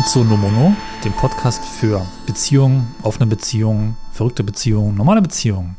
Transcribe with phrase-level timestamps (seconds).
[0.00, 5.76] willkommen zu Nomono, dem Podcast für Beziehungen, offene Beziehungen, verrückte Beziehungen, normale Beziehungen,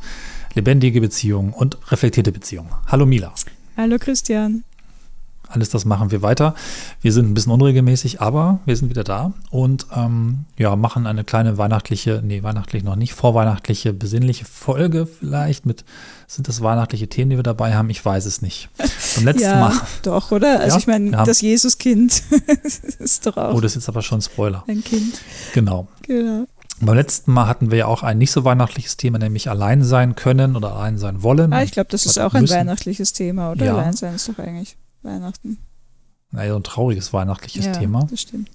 [0.53, 2.69] lebendige Beziehungen und reflektierte Beziehungen.
[2.87, 3.33] Hallo Mila.
[3.77, 4.63] Hallo Christian.
[5.51, 6.55] Alles das machen wir weiter.
[7.01, 11.23] Wir sind ein bisschen unregelmäßig, aber wir sind wieder da und ähm, ja, machen eine
[11.23, 15.85] kleine weihnachtliche, nee, weihnachtlich noch nicht, vorweihnachtliche, besinnliche Folge vielleicht mit,
[16.27, 17.89] sind das weihnachtliche Themen, die wir dabei haben?
[17.89, 18.69] Ich weiß es nicht.
[19.15, 19.73] Beim letzten ja, Mal.
[20.03, 20.59] Doch, oder?
[20.61, 21.23] Also ja, ich meine, ja.
[21.25, 22.23] das Jesuskind
[22.99, 23.53] ist doch auch.
[23.53, 24.63] Oh, das ist jetzt aber schon ein Spoiler.
[24.67, 25.21] Ein Kind.
[25.53, 25.87] Genau.
[26.03, 26.45] Genau.
[26.81, 30.15] Beim letzten Mal hatten wir ja auch ein nicht so weihnachtliches Thema, nämlich allein sein
[30.15, 31.53] können oder allein sein wollen.
[31.53, 32.51] Ah, ich glaube, das ist auch müssen.
[32.51, 33.65] ein weihnachtliches Thema, oder?
[33.65, 33.77] Ja.
[33.77, 34.75] Allein sein ist doch eigentlich.
[35.03, 35.57] Weihnachten.
[36.31, 38.05] Naja, so ein trauriges weihnachtliches ja, Thema.
[38.09, 38.49] Das stimmt.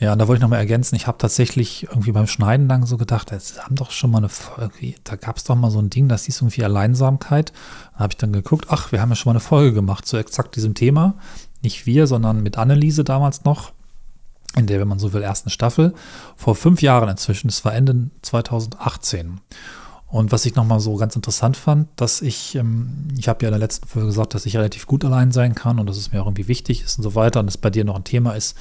[0.00, 2.96] Ja, und da wollte ich nochmal ergänzen, ich habe tatsächlich irgendwie beim Schneiden dann so
[2.96, 5.88] gedacht, das haben doch schon mal eine Folge, da gab es doch mal so ein
[5.88, 7.52] Ding, das hieß irgendwie Alleinsamkeit.
[7.94, 10.16] Da habe ich dann geguckt, ach, wir haben ja schon mal eine Folge gemacht zu
[10.16, 11.14] exakt diesem Thema.
[11.62, 13.72] Nicht wir, sondern mit Anneliese damals noch,
[14.56, 15.94] in der, wenn man so will, ersten Staffel.
[16.36, 19.40] Vor fünf Jahren inzwischen, das war Ende 2018.
[20.14, 23.52] Und was ich nochmal so ganz interessant fand, dass ich, ähm, ich habe ja in
[23.52, 26.22] der letzten Folge gesagt, dass ich relativ gut allein sein kann und dass es mir
[26.22, 28.56] auch irgendwie wichtig ist und so weiter und dass bei dir noch ein Thema ist.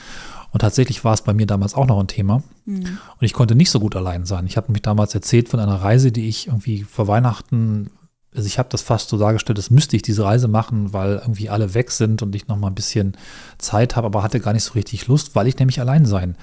[0.50, 2.42] Und tatsächlich war es bei mir damals auch noch ein Thema.
[2.66, 2.98] Mhm.
[3.20, 4.48] Und ich konnte nicht so gut allein sein.
[4.48, 7.92] Ich habe mich damals erzählt von einer Reise, die ich irgendwie vor Weihnachten,
[8.34, 11.50] also ich habe das fast so dargestellt, das müsste ich diese Reise machen, weil irgendwie
[11.50, 13.16] alle weg sind und ich noch mal ein bisschen
[13.60, 16.36] Zeit habe, aber hatte gar nicht so richtig Lust, weil ich nämlich allein sein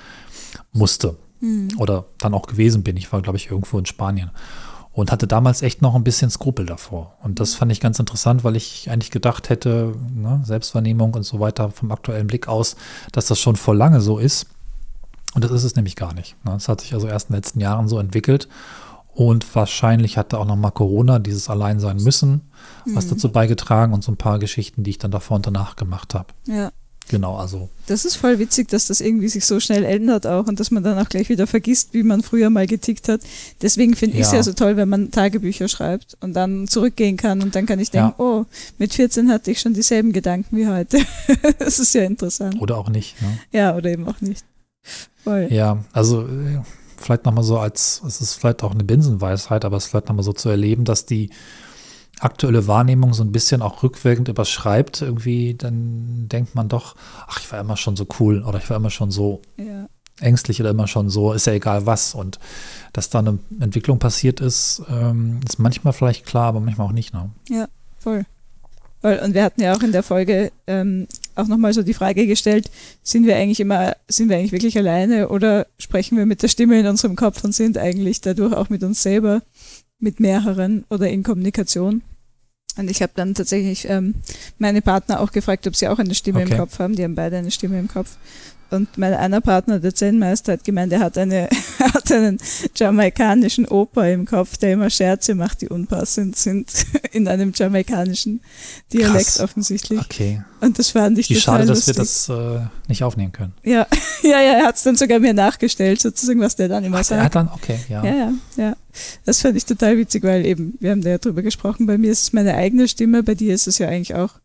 [0.72, 1.16] musste.
[1.40, 1.70] Mhm.
[1.78, 2.96] Oder dann auch gewesen bin.
[2.96, 4.30] Ich war, glaube ich, irgendwo in Spanien
[5.00, 7.16] und hatte damals echt noch ein bisschen Skrupel davor.
[7.22, 11.40] Und das fand ich ganz interessant, weil ich eigentlich gedacht hätte, ne, Selbstwahrnehmung und so
[11.40, 12.76] weiter vom aktuellen Blick aus,
[13.12, 14.46] dass das schon vor lange so ist.
[15.34, 16.36] Und das ist es nämlich gar nicht.
[16.44, 16.52] Ne.
[16.52, 18.48] Das hat sich also erst in den letzten Jahren so entwickelt.
[19.12, 22.50] Und wahrscheinlich hatte auch noch mal Corona, dieses Alleinsein müssen,
[22.86, 23.10] was mhm.
[23.10, 26.28] dazu beigetragen und so ein paar Geschichten, die ich dann davor und danach gemacht habe.
[26.46, 26.70] Ja.
[27.10, 27.68] Genau, also.
[27.88, 30.84] Das ist voll witzig, dass das irgendwie sich so schnell ändert auch und dass man
[30.84, 33.20] dann auch gleich wieder vergisst, wie man früher mal getickt hat.
[33.62, 34.20] Deswegen finde ja.
[34.20, 37.66] ich es ja so toll, wenn man Tagebücher schreibt und dann zurückgehen kann und dann
[37.66, 38.24] kann ich denken, ja.
[38.24, 38.46] oh,
[38.78, 41.00] mit 14 hatte ich schon dieselben Gedanken wie heute.
[41.58, 42.60] das ist ja interessant.
[42.60, 43.20] Oder auch nicht.
[43.20, 43.40] Ne?
[43.50, 44.44] Ja, oder eben auch nicht.
[45.24, 45.48] Voll.
[45.50, 46.60] Ja, also äh,
[46.96, 50.22] vielleicht nochmal so als, es ist vielleicht auch eine Binsenweisheit, aber es ist vielleicht nochmal
[50.22, 51.30] so zu erleben, dass die
[52.20, 56.94] aktuelle Wahrnehmung so ein bisschen auch rückwirkend überschreibt, irgendwie, dann denkt man doch,
[57.26, 59.88] ach, ich war immer schon so cool oder ich war immer schon so ja.
[60.20, 62.14] ängstlich oder immer schon so, ist ja egal was.
[62.14, 62.38] Und
[62.92, 67.14] dass da eine Entwicklung passiert ist, ähm, ist manchmal vielleicht klar, aber manchmal auch nicht.
[67.14, 67.30] Ne?
[67.48, 67.66] Ja,
[67.98, 68.24] voll.
[69.02, 72.70] Und wir hatten ja auch in der Folge ähm, auch nochmal so die Frage gestellt,
[73.02, 76.78] sind wir eigentlich immer, sind wir eigentlich wirklich alleine oder sprechen wir mit der Stimme
[76.78, 79.40] in unserem Kopf und sind eigentlich dadurch auch mit uns selber,
[80.00, 82.02] mit mehreren oder in Kommunikation?
[82.76, 84.14] Und ich habe dann tatsächlich ähm,
[84.58, 86.52] meine Partner auch gefragt, ob sie auch eine Stimme okay.
[86.52, 86.96] im Kopf haben.
[86.96, 88.16] Die haben beide eine Stimme im Kopf.
[88.70, 91.48] Und mein einer Partner, der Zen-Meister, hat gemeint, er hat, eine,
[91.80, 92.38] hat einen
[92.76, 96.70] jamaikanischen Opa im Kopf, der immer Scherze macht, die unpassend sind,
[97.12, 98.40] in einem jamaikanischen
[98.92, 99.40] Dialekt Krass.
[99.40, 100.00] offensichtlich.
[100.00, 100.42] Okay.
[100.60, 101.96] Und das fand ich Wie total schade, lustig.
[101.96, 103.54] dass wir das äh, nicht aufnehmen können.
[103.64, 103.86] Ja,
[104.22, 107.04] ja, ja, er hat es dann sogar mir nachgestellt, sozusagen, was der dann immer Ach,
[107.04, 107.20] sagt.
[107.20, 108.04] Er hat dann, okay, ja.
[108.04, 108.76] Ja, ja, ja.
[109.24, 112.12] Das fand ich total witzig, weil eben, wir haben da ja drüber gesprochen, bei mir
[112.12, 114.40] ist es meine eigene Stimme, bei dir ist es ja eigentlich auch,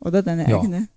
[0.00, 0.58] oder deine ja.
[0.58, 0.88] eigene.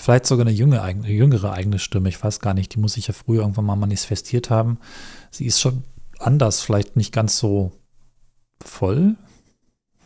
[0.00, 2.08] Vielleicht sogar eine jüngere, jüngere eigene Stimme.
[2.08, 2.74] Ich weiß gar nicht.
[2.74, 4.78] Die muss ich ja früher irgendwann mal manifestiert haben.
[5.30, 5.84] Sie ist schon
[6.18, 7.72] anders, vielleicht nicht ganz so
[8.64, 9.16] voll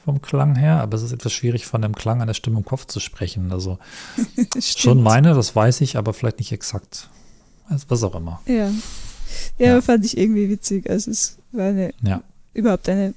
[0.05, 2.87] vom Klang her, aber es ist etwas schwierig, von dem Klang einer Stimme im Kopf
[2.87, 3.53] zu sprechen.
[3.53, 3.79] Also
[4.61, 7.09] schon meine, das weiß ich, aber vielleicht nicht exakt.
[7.69, 8.43] Also was auch immer.
[8.47, 8.55] Ja.
[8.55, 8.73] ja.
[9.59, 10.91] Ja, fand ich irgendwie witzig.
[10.91, 12.21] Also es war eine, ja.
[12.53, 13.15] überhaupt eine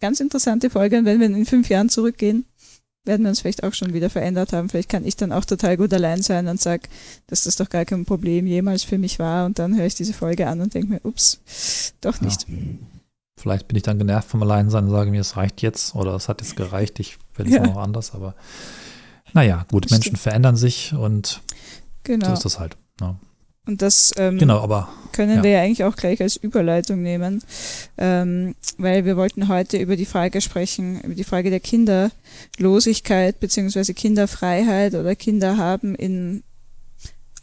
[0.00, 0.96] ganz interessante Folge.
[0.96, 2.46] Und wenn wir in fünf Jahren zurückgehen,
[3.04, 4.68] werden wir uns vielleicht auch schon wieder verändert haben.
[4.68, 6.82] Vielleicht kann ich dann auch total gut allein sein und sage,
[7.26, 9.46] dass das doch gar kein Problem jemals für mich war.
[9.46, 12.48] Und dann höre ich diese Folge an und denke mir, ups, doch nicht.
[12.48, 12.54] Ja.
[13.36, 16.28] Vielleicht bin ich dann genervt vom Alleinsein und sage mir, es reicht jetzt oder es
[16.28, 17.66] hat jetzt gereicht, ich will es ja.
[17.66, 18.14] noch anders.
[18.14, 18.34] Aber
[19.32, 21.40] naja, gut, Menschen verändern sich und
[22.04, 22.28] genau.
[22.28, 22.76] so ist das halt.
[23.00, 23.16] Ja.
[23.66, 25.42] Und das ähm, genau, aber, können ja.
[25.44, 27.42] wir ja eigentlich auch gleich als Überleitung nehmen,
[27.96, 33.94] ähm, weil wir wollten heute über die Frage sprechen, über die Frage der Kinderlosigkeit beziehungsweise
[33.94, 36.42] Kinderfreiheit oder Kinder haben in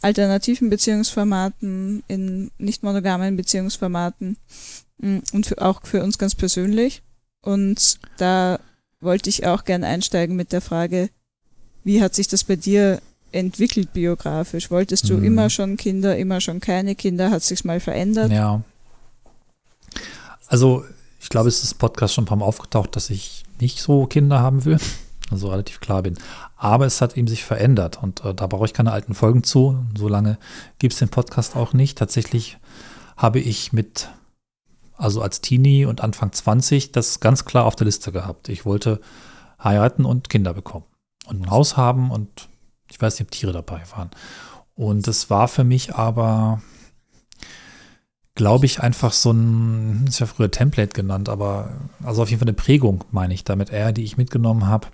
[0.02, 4.36] alternativen Beziehungsformaten, in nicht monogamen Beziehungsformaten
[4.98, 7.02] mm, und für, auch für uns ganz persönlich.
[7.42, 8.60] Und da
[9.00, 11.08] wollte ich auch gern einsteigen mit der Frage,
[11.84, 13.00] wie hat sich das bei dir
[13.32, 14.70] entwickelt biografisch?
[14.70, 15.24] Wolltest du mhm.
[15.24, 17.30] immer schon Kinder, immer schon keine Kinder?
[17.30, 18.30] Hat sich's mal verändert?
[18.32, 18.62] Ja.
[20.46, 20.84] Also,
[21.20, 24.06] ich glaube, es ist im Podcast schon ein paar Mal aufgetaucht, dass ich nicht so
[24.06, 24.78] Kinder haben will.
[25.30, 26.18] also relativ klar bin.
[26.56, 29.78] Aber es hat eben sich verändert und äh, da brauche ich keine alten Folgen zu.
[29.96, 30.38] So lange
[30.78, 31.98] gibt es den Podcast auch nicht.
[31.98, 32.58] Tatsächlich
[33.16, 34.08] habe ich mit,
[34.96, 38.48] also als Teenie und Anfang 20, das ganz klar auf der Liste gehabt.
[38.48, 39.00] Ich wollte
[39.62, 40.86] heiraten und Kinder bekommen
[41.26, 42.48] und ein Haus haben und
[42.90, 44.10] ich weiß nicht, ob Tiere dabei waren.
[44.74, 46.62] Und es war für mich aber,
[48.34, 51.70] glaube ich, einfach so ein, ist ja früher Template genannt, aber
[52.02, 54.88] also auf jeden Fall eine Prägung, meine ich damit eher, die ich mitgenommen habe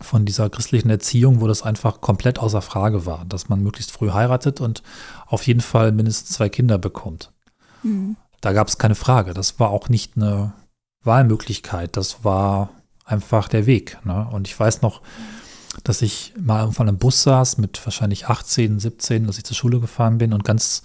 [0.00, 4.10] von dieser christlichen Erziehung, wo das einfach komplett außer Frage war, dass man möglichst früh
[4.10, 4.82] heiratet und
[5.26, 7.30] auf jeden Fall mindestens zwei Kinder bekommt.
[7.82, 8.16] Mhm.
[8.40, 9.34] Da gab es keine Frage.
[9.34, 10.52] Das war auch nicht eine
[11.04, 11.96] Wahlmöglichkeit.
[11.96, 12.70] Das war
[13.04, 13.98] einfach der Weg.
[14.04, 14.26] Ne?
[14.32, 15.00] Und ich weiß noch,
[15.84, 19.80] dass ich mal irgendwann im Bus saß mit wahrscheinlich 18, 17, als ich zur Schule
[19.80, 20.82] gefahren bin und ganz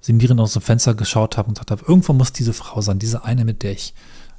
[0.00, 3.24] sinnierend aus dem Fenster geschaut habe und gesagt habe, irgendwo muss diese Frau sein, diese
[3.24, 3.94] eine, mit der ich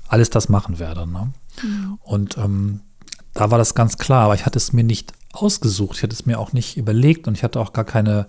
[0.07, 1.07] alles das machen werde.
[1.07, 1.31] Ne?
[1.63, 1.99] Mhm.
[2.03, 2.81] Und ähm,
[3.33, 6.25] da war das ganz klar, aber ich hatte es mir nicht ausgesucht, ich hatte es
[6.25, 8.27] mir auch nicht überlegt und ich hatte auch gar keine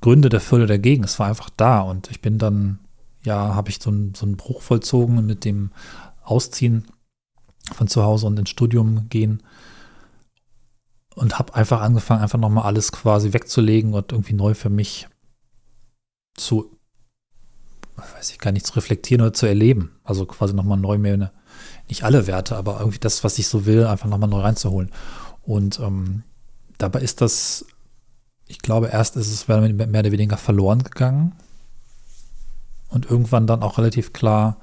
[0.00, 1.04] Gründe dafür oder dagegen.
[1.04, 2.78] Es war einfach da und ich bin dann,
[3.22, 5.70] ja, habe ich so, ein, so einen Bruch vollzogen mit dem
[6.24, 6.86] Ausziehen
[7.72, 9.42] von zu Hause und ins Studium gehen
[11.14, 15.08] und habe einfach angefangen, einfach nochmal alles quasi wegzulegen und irgendwie neu für mich
[16.36, 16.78] zu,
[17.96, 19.98] weiß ich gar nicht, zu reflektieren oder zu erleben.
[20.02, 21.32] Also quasi nochmal neu mehr eine
[21.88, 24.90] nicht alle Werte, aber irgendwie das, was ich so will, einfach nochmal neu reinzuholen.
[25.42, 26.22] Und ähm,
[26.78, 27.66] dabei ist das,
[28.46, 31.34] ich glaube, erst ist es mehr oder weniger verloren gegangen
[32.88, 34.58] und irgendwann dann auch relativ klar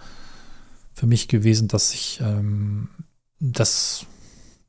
[0.94, 2.90] für mich gewesen, dass ich ähm,
[3.40, 4.06] das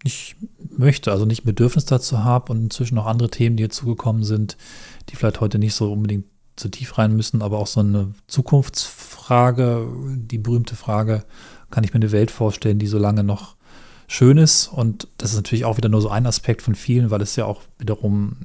[0.05, 0.37] nicht
[0.71, 4.57] möchte, also nicht Bedürfnis dazu habe und inzwischen noch andere Themen, die dazugekommen sind,
[5.09, 6.25] die vielleicht heute nicht so unbedingt
[6.57, 11.25] zu tief rein müssen, aber auch so eine Zukunftsfrage, die berühmte Frage,
[11.71, 13.57] kann ich mir eine Welt vorstellen, die so lange noch
[14.07, 14.69] schön ist.
[14.69, 17.45] Und das ist natürlich auch wieder nur so ein Aspekt von vielen, weil es ja
[17.45, 18.37] auch wiederum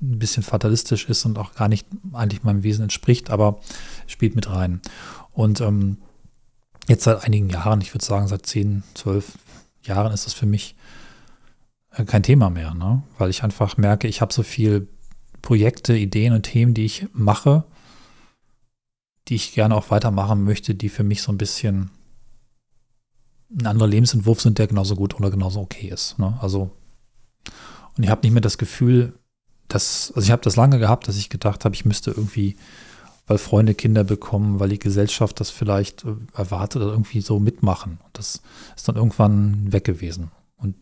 [0.00, 3.60] ein bisschen fatalistisch ist und auch gar nicht eigentlich meinem Wesen entspricht, aber
[4.06, 4.80] spielt mit rein.
[5.32, 5.98] Und ähm,
[6.88, 9.38] jetzt seit einigen Jahren, ich würde sagen seit 10, 12
[9.82, 10.74] Jahren ist das für mich
[11.92, 13.02] äh, kein Thema mehr, ne?
[13.18, 14.86] weil ich einfach merke, ich habe so viele
[15.42, 17.64] Projekte, Ideen und Themen, die ich mache,
[19.28, 21.90] die ich gerne auch weitermachen möchte, die für mich so ein bisschen
[23.50, 26.18] ein anderer Lebensentwurf sind, der genauso gut oder genauso okay ist.
[26.18, 26.36] Ne?
[26.40, 26.70] Also,
[27.96, 29.14] und ich habe nicht mehr das Gefühl,
[29.68, 32.56] dass, also ich habe das lange gehabt, dass ich gedacht habe, ich müsste irgendwie,
[33.28, 37.98] weil Freunde Kinder bekommen, weil die Gesellschaft das vielleicht äh, erwartet oder irgendwie so mitmachen.
[38.04, 38.40] Und das
[38.74, 40.30] ist dann irgendwann weg gewesen.
[40.56, 40.74] Und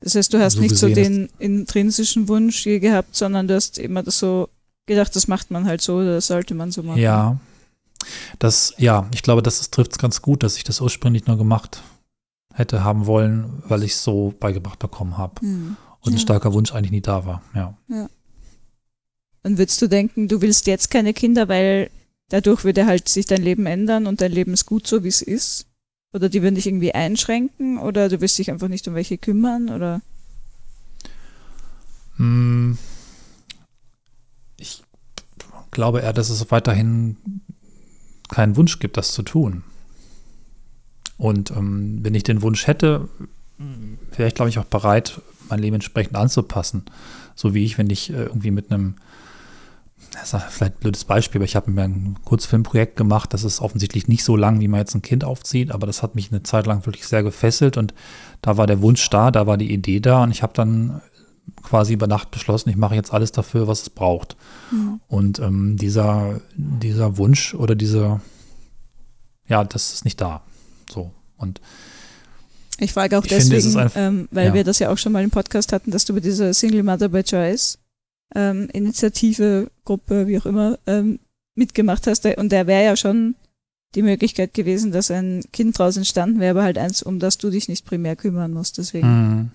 [0.00, 3.78] das heißt, du hast so nicht so den intrinsischen Wunsch je gehabt, sondern du hast
[3.78, 4.48] immer das so
[4.86, 7.00] gedacht, das macht man halt so, das sollte man so machen.
[7.00, 7.38] Ja,
[8.38, 11.82] das, ja, ich glaube, das trifft es ganz gut, dass ich das ursprünglich nur gemacht
[12.54, 15.44] hätte haben wollen, weil ich es so beigebracht bekommen habe.
[15.44, 15.76] Mhm.
[16.00, 16.16] Und ja.
[16.16, 17.76] ein starker Wunsch eigentlich nie da war, ja.
[17.88, 18.08] ja.
[19.48, 21.88] Und würdest du denken, du willst jetzt keine Kinder, weil
[22.28, 25.22] dadurch würde halt sich dein Leben ändern und dein Leben ist gut so, wie es
[25.22, 25.64] ist?
[26.12, 27.78] Oder die würden dich irgendwie einschränken?
[27.78, 29.70] Oder du wirst dich einfach nicht um welche kümmern?
[29.70, 30.02] Oder?
[32.16, 32.76] Hm.
[34.58, 34.82] Ich
[35.70, 37.16] glaube eher, dass es weiterhin
[38.28, 39.64] keinen Wunsch gibt, das zu tun.
[41.16, 43.08] Und ähm, wenn ich den Wunsch hätte,
[44.14, 46.84] wäre ich, glaube ich, auch bereit, mein Leben entsprechend anzupassen.
[47.34, 48.96] So wie ich, wenn ich äh, irgendwie mit einem,
[50.12, 53.60] das ist vielleicht ein blödes Beispiel, aber ich habe mir ein Kurzfilmprojekt gemacht, das ist
[53.60, 56.42] offensichtlich nicht so lang, wie man jetzt ein Kind aufzieht, aber das hat mich eine
[56.42, 57.94] Zeit lang wirklich sehr gefesselt und
[58.42, 61.00] da war der Wunsch da, da war die Idee da und ich habe dann
[61.62, 64.36] quasi über Nacht beschlossen, ich mache jetzt alles dafür, was es braucht.
[64.70, 65.00] Mhm.
[65.08, 68.20] Und ähm, dieser, dieser Wunsch oder diese,
[69.46, 70.42] ja, das ist nicht da.
[70.90, 71.10] So.
[71.36, 71.60] Und
[72.78, 74.54] ich frage auch ich deswegen, finde, ähm, weil ja.
[74.54, 77.08] wir das ja auch schon mal im Podcast hatten, dass du bei dieser Single Mother
[77.08, 77.77] by Choice
[78.34, 81.18] ähm, Initiative, Gruppe, wie auch immer, ähm,
[81.54, 82.24] mitgemacht hast.
[82.26, 83.34] Und der wäre ja schon
[83.94, 87.50] die Möglichkeit gewesen, dass ein Kind draus entstanden wäre, aber halt eins, um das du
[87.50, 88.78] dich nicht primär kümmern musst.
[88.78, 89.08] Deswegen.
[89.08, 89.50] Mhm.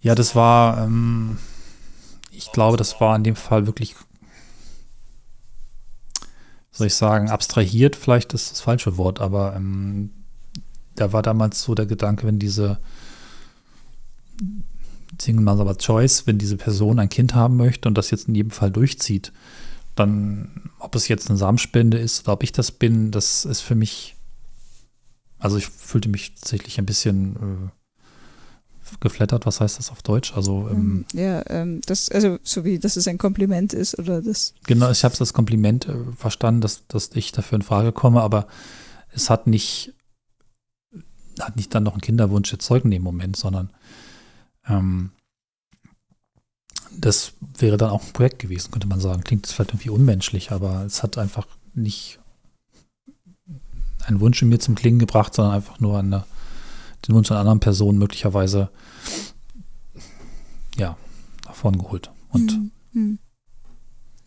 [0.00, 1.38] Ja, das war, ähm,
[2.32, 3.94] ich glaube, das war in dem Fall wirklich,
[6.72, 10.10] soll ich sagen, abstrahiert, vielleicht ist das falsche Wort, aber ähm,
[10.96, 12.80] da war damals so der Gedanke, wenn diese
[15.20, 18.50] Single Mother Choice, wenn diese Person ein Kind haben möchte und das jetzt in jedem
[18.50, 19.32] Fall durchzieht,
[19.94, 23.74] dann, ob es jetzt eine Samenspende ist oder ob ich das bin, das ist für
[23.74, 24.16] mich,
[25.38, 27.70] also ich fühlte mich tatsächlich ein bisschen äh,
[29.00, 29.46] geflattert.
[29.46, 30.34] Was heißt das auf Deutsch?
[30.34, 34.22] Also ähm, ähm, ja, ähm, das also so wie dass es ein Kompliment ist oder
[34.22, 34.54] das.
[34.64, 38.22] Genau, ich habe es als Kompliment äh, verstanden, dass, dass ich dafür in Frage komme,
[38.22, 38.46] aber
[39.12, 39.94] es hat nicht
[41.40, 43.70] hat nicht dann noch einen Kinderwunsch erzeugt in dem Moment, sondern
[44.68, 45.10] ähm,
[46.96, 49.24] das wäre dann auch ein Projekt gewesen, könnte man sagen.
[49.24, 52.18] Klingt vielleicht irgendwie unmenschlich, aber es hat einfach nicht
[54.04, 56.24] einen Wunsch in mir zum Klingen gebracht, sondern einfach nur eine,
[57.06, 58.70] den Wunsch einer anderen Person möglicherweise
[60.76, 60.96] ja,
[61.44, 62.10] davon geholt.
[62.30, 62.70] Und mhm.
[62.92, 63.18] mhm.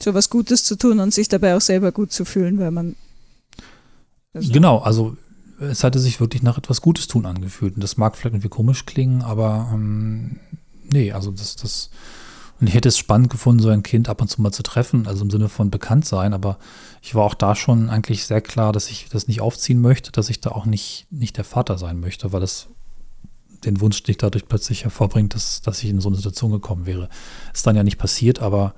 [0.02, 2.96] so was Gutes zu tun und sich dabei auch selber gut zu fühlen, weil man.
[4.34, 5.18] Also genau, also
[5.60, 7.76] es hatte sich wirklich nach etwas Gutes tun angefühlt.
[7.76, 10.40] Und das mag vielleicht irgendwie komisch klingen, aber ähm,
[10.84, 11.90] nee, also das, das,
[12.60, 15.08] und ich hätte es spannend gefunden, so ein Kind ab und zu mal zu treffen,
[15.08, 16.58] also im Sinne von bekannt sein, aber
[17.02, 20.30] ich war auch da schon eigentlich sehr klar, dass ich das nicht aufziehen möchte, dass
[20.30, 22.68] ich da auch nicht, nicht der Vater sein möchte, weil das
[23.64, 27.10] den Wunsch nicht dadurch plötzlich hervorbringt, dass, dass ich in so eine Situation gekommen wäre.
[27.54, 28.76] Ist dann ja nicht passiert, aber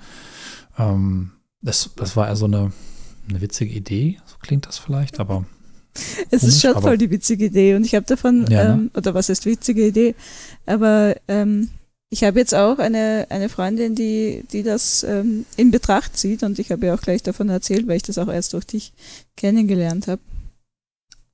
[0.77, 1.31] ähm,
[1.61, 2.71] das, das war eher so eine,
[3.27, 5.45] eine witzige Idee, so klingt das vielleicht, aber.
[6.31, 8.73] Es ist schon voll die witzige Idee und ich habe davon, ja, ne?
[8.73, 10.15] ähm, oder was heißt witzige Idee,
[10.65, 11.69] aber ähm,
[12.09, 16.57] ich habe jetzt auch eine, eine Freundin, die, die das ähm, in Betracht zieht und
[16.57, 18.93] ich habe ihr auch gleich davon erzählt, weil ich das auch erst durch dich
[19.35, 20.21] kennengelernt habe.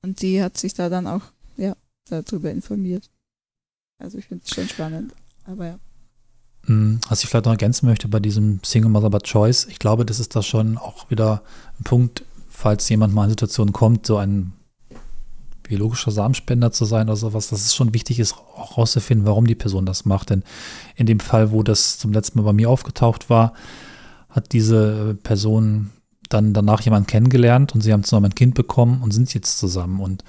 [0.02, 1.22] Und die hat sich da dann auch,
[1.56, 1.76] ja,
[2.08, 3.08] darüber informiert.
[3.98, 5.14] Also ich finde es schon spannend.
[5.44, 5.78] Aber ja.
[6.66, 10.04] Hm, was ich vielleicht noch ergänzen möchte bei diesem Single Mother by Choice, ich glaube,
[10.04, 11.42] das ist da schon auch wieder
[11.78, 12.24] ein Punkt,
[12.54, 14.52] falls jemand mal in Situationen kommt, so ein
[15.64, 19.54] biologischer Samenspender zu sein oder sowas, dass es schon wichtig ist, auch rauszufinden, warum die
[19.54, 20.30] Person das macht.
[20.30, 20.44] Denn
[20.94, 23.54] in dem Fall, wo das zum letzten Mal bei mir aufgetaucht war,
[24.28, 25.90] hat diese Person
[26.28, 30.00] dann danach jemanden kennengelernt und sie haben zusammen ein Kind bekommen und sind jetzt zusammen.
[30.00, 30.22] Und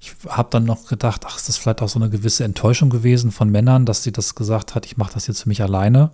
[0.00, 3.30] ich habe dann noch gedacht, ach, ist das vielleicht auch so eine gewisse Enttäuschung gewesen
[3.30, 6.10] von Männern, dass sie das gesagt hat, ich mache das jetzt für mich alleine.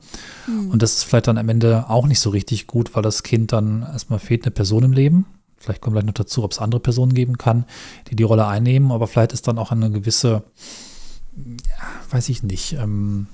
[0.46, 0.70] Mhm.
[0.70, 3.52] Und das ist vielleicht dann am Ende auch nicht so richtig gut, weil das Kind
[3.52, 5.26] dann erstmal fehlt eine Person im Leben.
[5.60, 7.66] Vielleicht kommt gleich noch dazu, ob es andere Personen geben kann,
[8.08, 10.42] die die Rolle einnehmen, aber vielleicht ist dann auch eine gewisse,
[11.36, 13.26] ja, weiß ich nicht, ähm,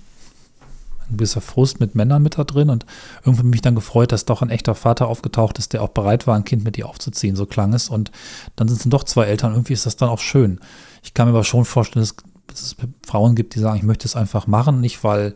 [1.10, 2.84] ein gewisser Frust mit Männern mit da drin und
[3.24, 6.36] irgendwie mich dann gefreut, dass doch ein echter Vater aufgetaucht ist, der auch bereit war,
[6.36, 7.88] ein Kind mit ihr aufzuziehen, so klang es.
[7.88, 8.10] Und
[8.56, 9.52] dann sind es doch zwei Eltern.
[9.52, 10.60] Irgendwie ist das dann auch schön.
[11.02, 12.16] Ich kann mir aber schon vorstellen, dass,
[12.48, 15.34] dass es Frauen gibt, die sagen, ich möchte es einfach machen, nicht weil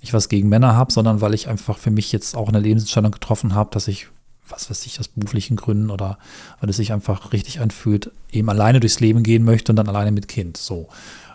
[0.00, 3.12] ich was gegen Männer habe, sondern weil ich einfach für mich jetzt auch eine Lebensentscheidung
[3.12, 4.08] getroffen habe, dass ich,
[4.52, 6.18] was weiß ich, aus beruflichen Gründen oder
[6.60, 10.12] weil es sich einfach richtig anfühlt, eben alleine durchs Leben gehen möchte und dann alleine
[10.12, 10.56] mit Kind.
[10.56, 10.88] So.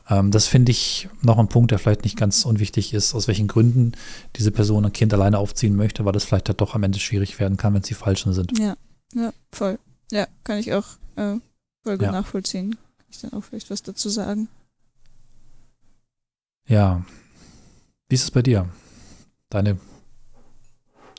[0.09, 3.47] Ähm, das finde ich noch ein Punkt, der vielleicht nicht ganz unwichtig ist, aus welchen
[3.47, 3.93] Gründen
[4.36, 7.39] diese Person ein Kind alleine aufziehen möchte, weil das vielleicht halt doch am Ende schwierig
[7.39, 8.57] werden kann, wenn sie falschen sind.
[8.57, 8.75] Ja,
[9.13, 9.79] ja, voll.
[10.12, 11.36] Ja, kann ich auch äh,
[11.83, 12.12] voll gut ja.
[12.12, 12.71] nachvollziehen.
[12.97, 14.47] Kann ich dann auch vielleicht was dazu sagen?
[16.67, 17.05] Ja.
[18.09, 18.69] Wie ist es bei dir?
[19.50, 19.77] Deine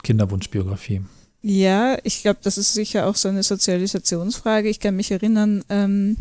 [0.03, 1.03] Kinderwunschbiografie?
[1.43, 4.69] Ja, ich glaube, das ist sicher auch so eine Sozialisationsfrage.
[4.69, 6.17] Ich kann mich erinnern, ähm,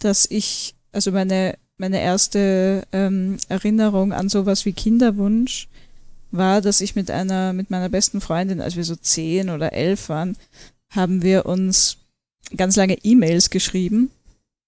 [0.00, 5.68] dass ich, also meine meine erste ähm, Erinnerung an sowas wie Kinderwunsch
[6.30, 10.08] war, dass ich mit einer, mit meiner besten Freundin, als wir so zehn oder elf
[10.08, 10.36] waren,
[10.90, 11.98] haben wir uns
[12.56, 14.10] ganz lange E-Mails geschrieben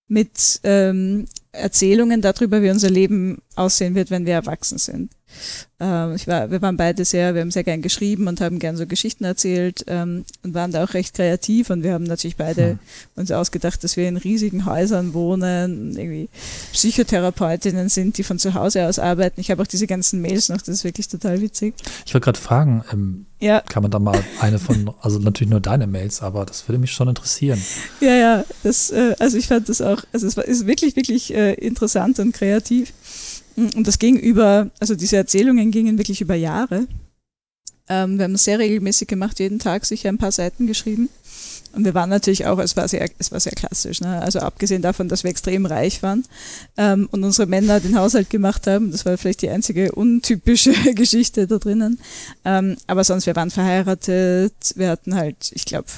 [0.09, 5.13] mit ähm, Erzählungen darüber, wie unser Leben aussehen wird, wenn wir erwachsen sind.
[5.79, 8.77] Ähm, ich war, wir waren beide sehr, wir haben sehr gern geschrieben und haben gern
[8.77, 12.71] so Geschichten erzählt ähm, und waren da auch recht kreativ und wir haben natürlich beide
[12.71, 12.79] hm.
[13.17, 16.29] uns ausgedacht, dass wir in riesigen Häusern wohnen, irgendwie
[16.73, 19.41] Psychotherapeutinnen sind, die von zu Hause aus arbeiten.
[19.41, 21.75] Ich habe auch diese ganzen Mails noch, das ist wirklich total witzig.
[22.07, 23.61] Ich wollte gerade fragen, ähm, ja.
[23.61, 26.93] kann man da mal eine von, also natürlich nur deine Mails, aber das würde mich
[26.93, 27.61] schon interessieren.
[28.01, 31.35] Ja, ja, das, äh, also ich fand das auch, also es war, ist wirklich, wirklich
[31.35, 32.93] äh, interessant und kreativ.
[33.57, 36.87] Und das ging über, also diese Erzählungen gingen wirklich über Jahre.
[37.89, 41.09] Ähm, wir haben es sehr regelmäßig gemacht, jeden Tag sicher ein paar Seiten geschrieben.
[41.73, 44.23] Und wir waren natürlich auch, es war sehr, es war sehr klassisch, ne?
[44.23, 46.25] also abgesehen davon, dass wir extrem reich waren
[46.79, 51.47] ähm, und unsere Männer den Haushalt gemacht haben, das war vielleicht die einzige untypische Geschichte
[51.47, 51.99] da drinnen.
[52.47, 55.89] Ähm, aber sonst, wir waren verheiratet, wir hatten halt, ich glaube,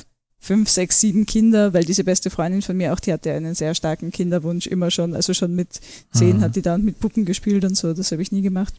[0.48, 3.74] fünf, sechs, sieben Kinder, weil diese beste Freundin von mir auch, die hatte einen sehr
[3.74, 5.14] starken Kinderwunsch immer schon.
[5.14, 5.78] Also schon mit
[6.14, 6.40] zehn mhm.
[6.40, 7.92] hat die da mit Puppen gespielt und so.
[7.92, 8.72] Das habe ich nie gemacht.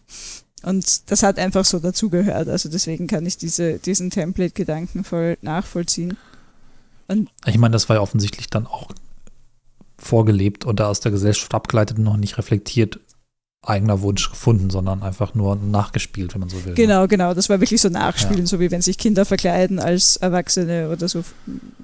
[0.64, 2.48] Und das hat einfach so dazugehört.
[2.48, 6.18] Also deswegen kann ich diese, diesen Template-Gedanken voll nachvollziehen.
[7.08, 8.92] Und ich meine, das war ja offensichtlich dann auch
[10.00, 13.00] vorgelebt und da aus der Gesellschaft abgeleitet und noch nicht reflektiert
[13.62, 16.72] eigener Wunsch gefunden, sondern einfach nur nachgespielt, wenn man so will.
[16.72, 16.76] Ne?
[16.76, 17.34] Genau, genau.
[17.34, 18.48] Das war wirklich so Nachspielen, ja.
[18.48, 21.24] so wie wenn sich Kinder verkleiden als Erwachsene oder so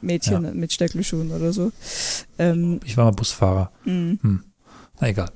[0.01, 0.51] Mädchen ja.
[0.51, 1.71] mit Stöckelschuhen oder so.
[2.39, 3.71] Ähm, ich war mal Busfahrer.
[3.83, 4.19] Mhm.
[4.21, 4.43] Hm.
[5.01, 5.29] Na egal.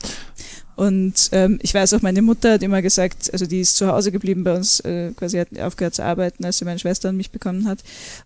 [0.79, 4.13] Und ähm, ich weiß auch, meine Mutter hat immer gesagt, also die ist zu Hause
[4.13, 7.31] geblieben bei uns, äh, quasi hat aufgehört zu arbeiten, als sie meine Schwester und mich
[7.31, 7.79] bekommen hat.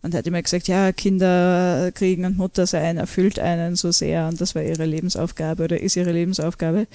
[0.04, 4.28] Und hat immer gesagt, ja, Kinder kriegen und Mutter sein erfüllt einen so sehr.
[4.28, 6.86] Und das war ihre Lebensaufgabe oder ist ihre Lebensaufgabe.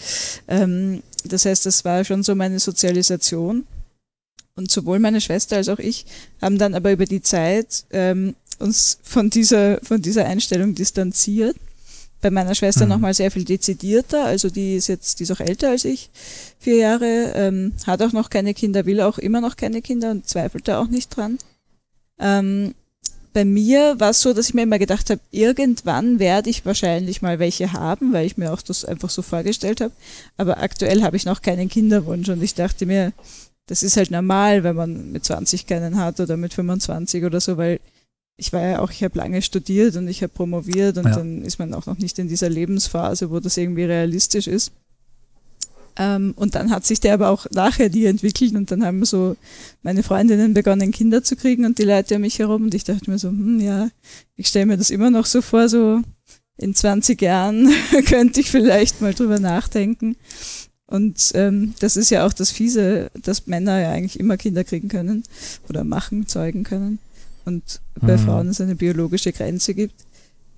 [0.47, 3.67] Ähm, das heißt, das war schon so meine Sozialisation.
[4.55, 6.07] Und sowohl meine Schwester als auch ich
[6.41, 11.57] haben dann aber über die Zeit ähm, uns von dieser, von dieser Einstellung distanziert
[12.21, 12.91] bei meiner Schwester mhm.
[12.91, 14.25] nochmal sehr viel dezidierter.
[14.25, 16.11] Also die ist jetzt, die ist auch älter als ich,
[16.59, 20.29] vier Jahre, ähm, hat auch noch keine Kinder, will auch immer noch keine Kinder und
[20.29, 21.39] zweifelt da auch nicht dran.
[22.19, 22.75] Ähm,
[23.33, 27.23] bei mir war es so, dass ich mir immer gedacht habe, irgendwann werde ich wahrscheinlich
[27.23, 29.93] mal welche haben, weil ich mir auch das einfach so vorgestellt habe.
[30.37, 33.13] Aber aktuell habe ich noch keinen Kinderwunsch und ich dachte mir,
[33.67, 37.59] das ist halt normal, wenn man mit 20 keinen hat oder mit 25 oder so,
[37.59, 37.81] weil
[38.39, 41.17] ich war ja auch, ich habe lange studiert und ich habe promoviert und ja.
[41.17, 44.71] dann ist man auch noch nicht in dieser Lebensphase, wo das irgendwie realistisch ist.
[45.97, 49.37] Ähm, und dann hat sich der aber auch nachher die entwickelt und dann haben so
[49.83, 53.11] meine Freundinnen begonnen, Kinder zu kriegen und die Leute um mich herum und ich dachte
[53.11, 53.91] mir so, hm, ja,
[54.37, 56.01] ich stelle mir das immer noch so vor, so
[56.59, 57.69] in 20 Jahren
[58.07, 60.17] könnte ich vielleicht mal drüber nachdenken.
[60.87, 64.89] Und ähm, das ist ja auch das Fiese, dass Männer ja eigentlich immer Kinder kriegen
[64.89, 65.25] können
[65.69, 67.01] oder machen, zeugen können
[67.49, 68.21] und bei mhm.
[68.21, 70.05] Frauen es eine biologische Grenze gibt.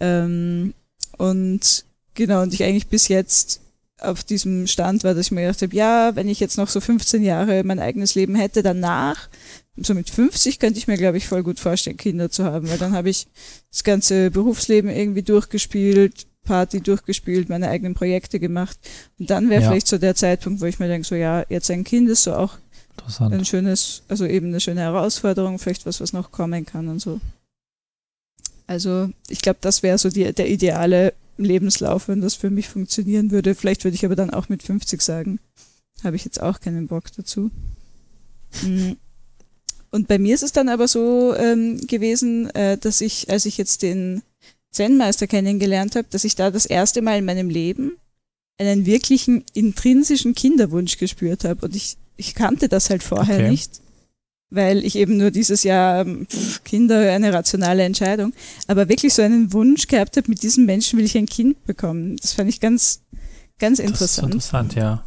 [0.01, 0.75] Ähm,
[1.17, 3.61] und genau, und ich eigentlich bis jetzt
[4.01, 6.81] auf diesem Stand war, dass ich mir gedacht habe, ja, wenn ich jetzt noch so
[6.81, 9.29] 15 Jahre mein eigenes Leben hätte, danach,
[9.77, 12.79] so mit 50 könnte ich mir, glaube ich, voll gut vorstellen, Kinder zu haben, weil
[12.79, 13.27] dann habe ich
[13.71, 18.79] das ganze Berufsleben irgendwie durchgespielt, Party durchgespielt, meine eigenen Projekte gemacht.
[19.19, 19.69] Und dann wäre ja.
[19.69, 22.35] vielleicht so der Zeitpunkt, wo ich mir denke, so ja, jetzt ein Kind ist so
[22.35, 22.59] auch
[23.01, 23.35] Interessant.
[23.35, 27.21] Ein schönes, also eben eine schöne Herausforderung, vielleicht was, was noch kommen kann und so.
[28.67, 33.31] Also ich glaube, das wäre so die, der ideale Lebenslauf, wenn das für mich funktionieren
[33.31, 33.55] würde.
[33.55, 35.41] Vielleicht würde ich aber dann auch mit 50 sagen,
[36.05, 37.51] habe ich jetzt auch keinen Bock dazu.
[38.63, 38.97] Mhm.
[39.91, 43.59] Und bei mir ist es dann aber so ähm, gewesen, äh, dass ich, als ich
[43.59, 44.23] jetzt den
[44.71, 47.97] Zen-Meister kennengelernt habe, dass ich da das erste Mal in meinem Leben
[48.59, 51.67] einen wirklichen intrinsischen Kinderwunsch gespürt habe.
[51.67, 53.51] Und ich ich kannte das halt vorher okay.
[53.51, 53.81] nicht,
[54.51, 58.35] weil ich eben nur dieses Jahr ähm, pff, Kinder eine rationale Entscheidung,
[58.67, 62.17] aber wirklich so einen Wunsch gehabt habe, mit diesem Menschen will ich ein Kind bekommen.
[62.19, 63.01] Das fand ich ganz,
[63.59, 64.35] ganz interessant.
[64.35, 65.05] Das ist interessant, ja.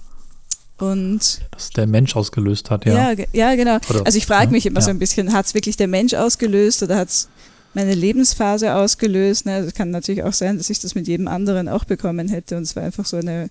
[0.80, 3.12] Und dass der Mensch ausgelöst hat, ja.
[3.12, 3.78] Ja, ja genau.
[3.90, 4.86] Oder, also ich frage mich immer ja.
[4.86, 7.30] so ein bisschen, hat es wirklich der Mensch ausgelöst oder hat es
[7.76, 9.46] meine Lebensphase ausgelöst?
[9.46, 9.64] Ne?
[9.64, 12.64] Das kann natürlich auch sein, dass ich das mit jedem anderen auch bekommen hätte und
[12.64, 13.50] es war einfach so eine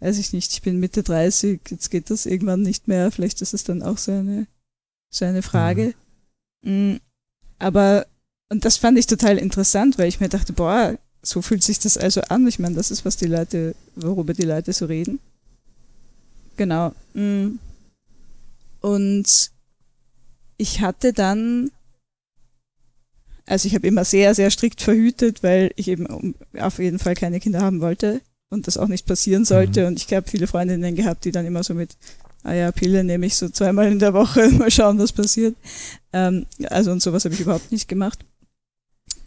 [0.00, 3.10] weiß ich nicht, ich bin Mitte 30, jetzt geht das irgendwann nicht mehr.
[3.10, 4.46] Vielleicht ist es dann auch so eine,
[5.10, 5.94] so eine Frage.
[6.62, 7.00] Mhm.
[7.58, 8.06] Aber,
[8.50, 11.96] und das fand ich total interessant, weil ich mir dachte, boah, so fühlt sich das
[11.96, 12.46] also an.
[12.46, 15.20] Ich meine, das ist, was die Leute, worüber die Leute so reden.
[16.56, 16.92] Genau.
[17.14, 17.58] Mhm.
[18.80, 19.50] Und
[20.58, 21.70] ich hatte dann,
[23.46, 27.40] also ich habe immer sehr, sehr strikt verhütet, weil ich eben auf jeden Fall keine
[27.40, 28.20] Kinder haben wollte
[28.54, 29.82] und das auch nicht passieren sollte.
[29.82, 29.86] Mhm.
[29.88, 31.96] Und ich habe viele Freundinnen gehabt, die dann immer so mit,
[32.42, 35.56] ah ja, Pille nehme ich so zweimal in der Woche, mal schauen, was passiert.
[36.12, 38.24] Ähm, also und sowas habe ich überhaupt nicht gemacht.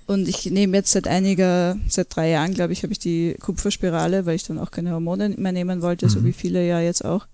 [0.07, 4.25] Und ich nehme jetzt seit einiger, seit drei Jahren, glaube ich, habe ich die Kupferspirale,
[4.25, 6.09] weil ich dann auch keine Hormone mehr nehmen wollte, mhm.
[6.09, 7.27] so wie viele ja jetzt auch.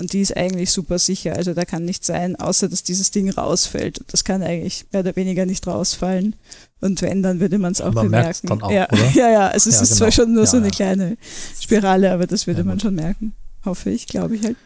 [0.00, 1.34] Und die ist eigentlich super sicher.
[1.34, 4.04] Also da kann nichts sein, außer dass dieses Ding rausfällt.
[4.08, 6.36] Das kann eigentlich mehr oder weniger nicht rausfallen.
[6.80, 8.46] Und wenn, dann würde man es auch man bemerken.
[8.46, 9.10] Dann auch, ja, oder?
[9.14, 9.98] ja, ja, also es ja, ist genau.
[9.98, 10.72] zwar schon nur ja, so eine ja.
[10.72, 11.16] kleine
[11.60, 13.32] Spirale, aber das würde man schon merken.
[13.64, 14.56] Hoffe ich, glaube ich halt.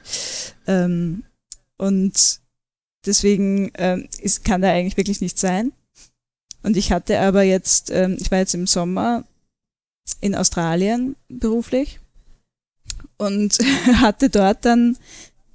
[0.67, 1.25] Ähm,
[1.79, 2.41] und
[3.07, 5.73] deswegen ähm, ist, kann da eigentlich wirklich nichts sein.
[6.63, 9.25] Und ich hatte aber jetzt, ähm, ich war jetzt im Sommer
[10.21, 12.01] in Australien beruflich
[13.17, 13.59] und
[14.01, 14.97] hatte dort dann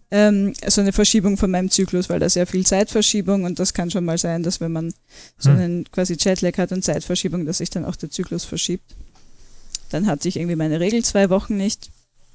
[0.09, 3.91] ähm, so eine Verschiebung von meinem Zyklus, weil da sehr viel Zeitverschiebung und das kann
[3.91, 4.93] schon mal sein, dass wenn man
[5.37, 5.57] so hm.
[5.57, 8.95] einen quasi Jetlag hat und Zeitverschiebung, dass sich dann auch der Zyklus verschiebt.
[9.89, 11.89] Dann hatte ich irgendwie meine Regel zwei Wochen nicht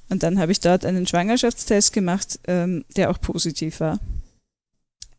[0.09, 3.99] und dann habe ich dort einen Schwangerschaftstest gemacht, ähm, der auch positiv war.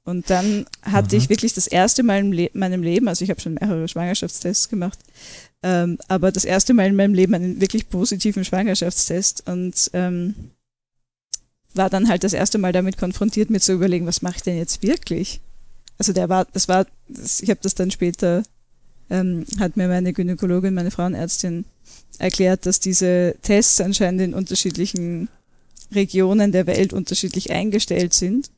[0.05, 1.23] Und dann hatte mhm.
[1.23, 4.69] ich wirklich das erste Mal in Le meinem Leben, also ich habe schon mehrere Schwangerschaftstests
[4.69, 4.99] gemacht,
[5.63, 10.35] ähm, aber das erste Mal in meinem Leben einen wirklich positiven Schwangerschaftstest und ähm,
[11.73, 14.59] war dann halt das erste Mal damit konfrontiert, mir zu überlegen, was mache ich denn
[14.59, 15.41] jetzt wirklich?
[15.99, 18.43] Also der war, das war, das, ich habe das dann später,
[19.09, 21.65] ähm, hat mir meine Gynäkologin, meine Frauenärztin
[22.19, 25.29] erklärt, dass diese Tests anscheinend in unterschiedlichen
[25.93, 28.51] Regionen der Welt unterschiedlich eingestellt sind.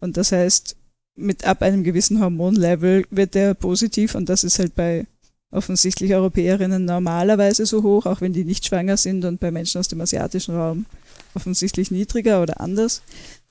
[0.00, 0.76] Und das heißt,
[1.16, 5.06] mit ab einem gewissen Hormonlevel wird der positiv und das ist halt bei
[5.50, 9.88] offensichtlich Europäerinnen normalerweise so hoch, auch wenn die nicht schwanger sind und bei Menschen aus
[9.88, 10.86] dem asiatischen Raum
[11.34, 13.02] offensichtlich niedriger oder anders.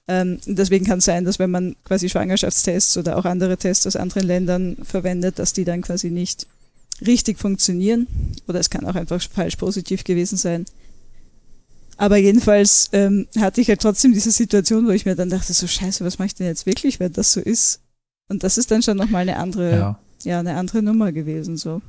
[0.08, 3.95] Ähm, deswegen kann es sein, dass wenn man quasi Schwangerschaftstests oder auch andere Tests aus
[3.95, 6.45] anderen Ländern verwendet, dass die dann quasi nicht
[7.06, 8.08] richtig funktionieren.
[8.47, 10.65] Oder es kann auch einfach falsch positiv gewesen sein.
[11.97, 15.67] Aber jedenfalls ähm, hatte ich halt trotzdem diese Situation, wo ich mir dann dachte, so
[15.67, 17.82] scheiße, was mache ich denn jetzt wirklich, wenn das so ist?
[18.29, 19.99] Und das ist dann schon nochmal eine andere, ja.
[20.23, 21.82] ja, eine andere Nummer gewesen, so.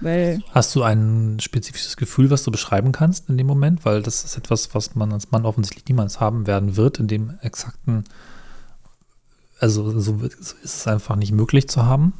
[0.00, 3.84] Weil Hast du ein spezifisches Gefühl, was du beschreiben kannst in dem Moment?
[3.84, 7.38] Weil das ist etwas, was man als Mann offensichtlich niemals haben werden wird, in dem
[7.42, 8.04] exakten,
[9.58, 12.12] also so ist es einfach nicht möglich zu haben.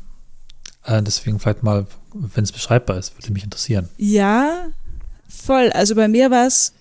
[0.85, 3.89] Äh, deswegen vielleicht mal, wenn es beschreibbar ist, würde mich interessieren.
[3.97, 4.69] Ja,
[5.29, 5.71] voll.
[5.73, 6.73] Also bei mir war es,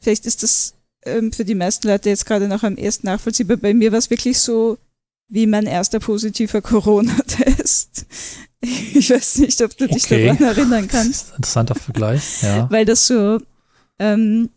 [0.00, 0.74] vielleicht ist das
[1.04, 3.56] ähm, für die meisten Leute jetzt gerade noch am ersten nachvollziehbar.
[3.56, 4.78] Bei mir war es wirklich so,
[5.28, 8.06] wie mein erster positiver Corona-Test.
[8.60, 10.26] Ich weiß nicht, ob du dich okay.
[10.26, 11.30] daran erinnern kannst.
[11.36, 12.70] Interessanter Vergleich, ja.
[12.70, 13.40] Weil das so,
[13.98, 14.50] ähm,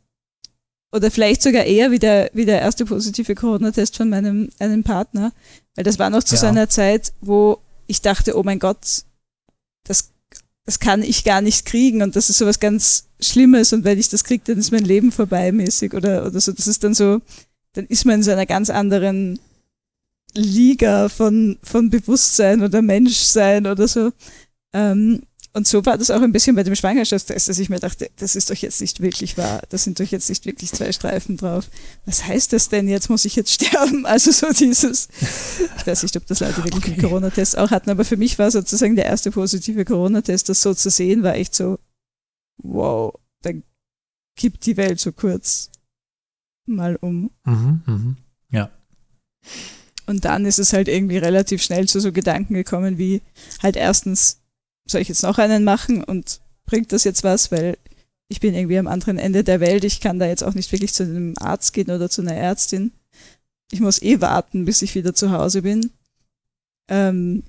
[0.91, 5.31] oder vielleicht sogar eher wie der, wie der erste positive Corona-Test von meinem einem Partner,
[5.75, 6.41] weil das war noch zu ja.
[6.41, 9.03] seiner Zeit, wo ich dachte, oh mein Gott,
[9.85, 10.11] das,
[10.65, 14.09] das kann ich gar nicht kriegen und das ist sowas ganz Schlimmes und wenn ich
[14.09, 16.51] das kriege, dann ist mein Leben vorbei mäßig oder, oder so.
[16.51, 17.21] Das ist dann so,
[17.73, 19.39] dann ist man in so einer ganz anderen
[20.35, 24.11] Liga von, von Bewusstsein oder Menschsein oder so.
[24.73, 25.21] Ähm,
[25.55, 28.35] und so war das auch ein bisschen bei dem Schwangerschaftstest, dass ich mir dachte, das
[28.35, 29.61] ist doch jetzt nicht wirklich wahr.
[29.69, 31.69] Das sind doch jetzt nicht wirklich zwei Streifen drauf.
[32.07, 32.87] Was heißt das denn?
[32.87, 34.07] Jetzt muss ich jetzt sterben.
[34.07, 35.09] Also so dieses,
[35.77, 36.93] ich weiß nicht, ob das Leute wirklich okay.
[36.93, 40.73] einen Corona-Test auch hatten, aber für mich war sozusagen der erste positive Corona-Test, das so
[40.73, 41.77] zu sehen, war echt so,
[42.57, 43.63] wow, dann
[44.35, 45.69] kippt die Welt so kurz
[46.65, 47.31] mal um.
[47.45, 48.17] Mhm, mhm.
[48.49, 48.69] Ja.
[50.05, 53.21] Und dann ist es halt irgendwie relativ schnell zu so Gedanken gekommen wie
[53.61, 54.41] halt erstens,
[54.85, 57.77] soll ich jetzt noch einen machen und bringt das jetzt was, weil
[58.27, 60.93] ich bin irgendwie am anderen Ende der Welt, ich kann da jetzt auch nicht wirklich
[60.93, 62.91] zu einem Arzt gehen oder zu einer Ärztin.
[63.71, 65.91] Ich muss eh warten, bis ich wieder zu Hause bin.
[66.89, 67.43] Ähm,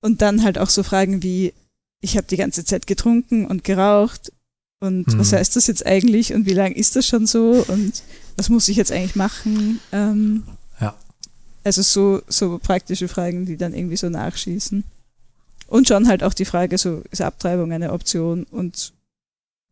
[0.00, 1.52] und dann halt auch so Fragen wie,
[2.00, 4.32] ich habe die ganze Zeit getrunken und geraucht
[4.80, 5.18] und hm.
[5.18, 8.02] was heißt das jetzt eigentlich und wie lange ist das schon so und
[8.36, 9.80] was muss ich jetzt eigentlich machen?
[9.92, 10.44] Ähm,
[11.64, 14.84] also so, so praktische Fragen, die dann irgendwie so nachschießen.
[15.66, 18.92] Und schon halt auch die Frage, so ist Abtreibung eine Option und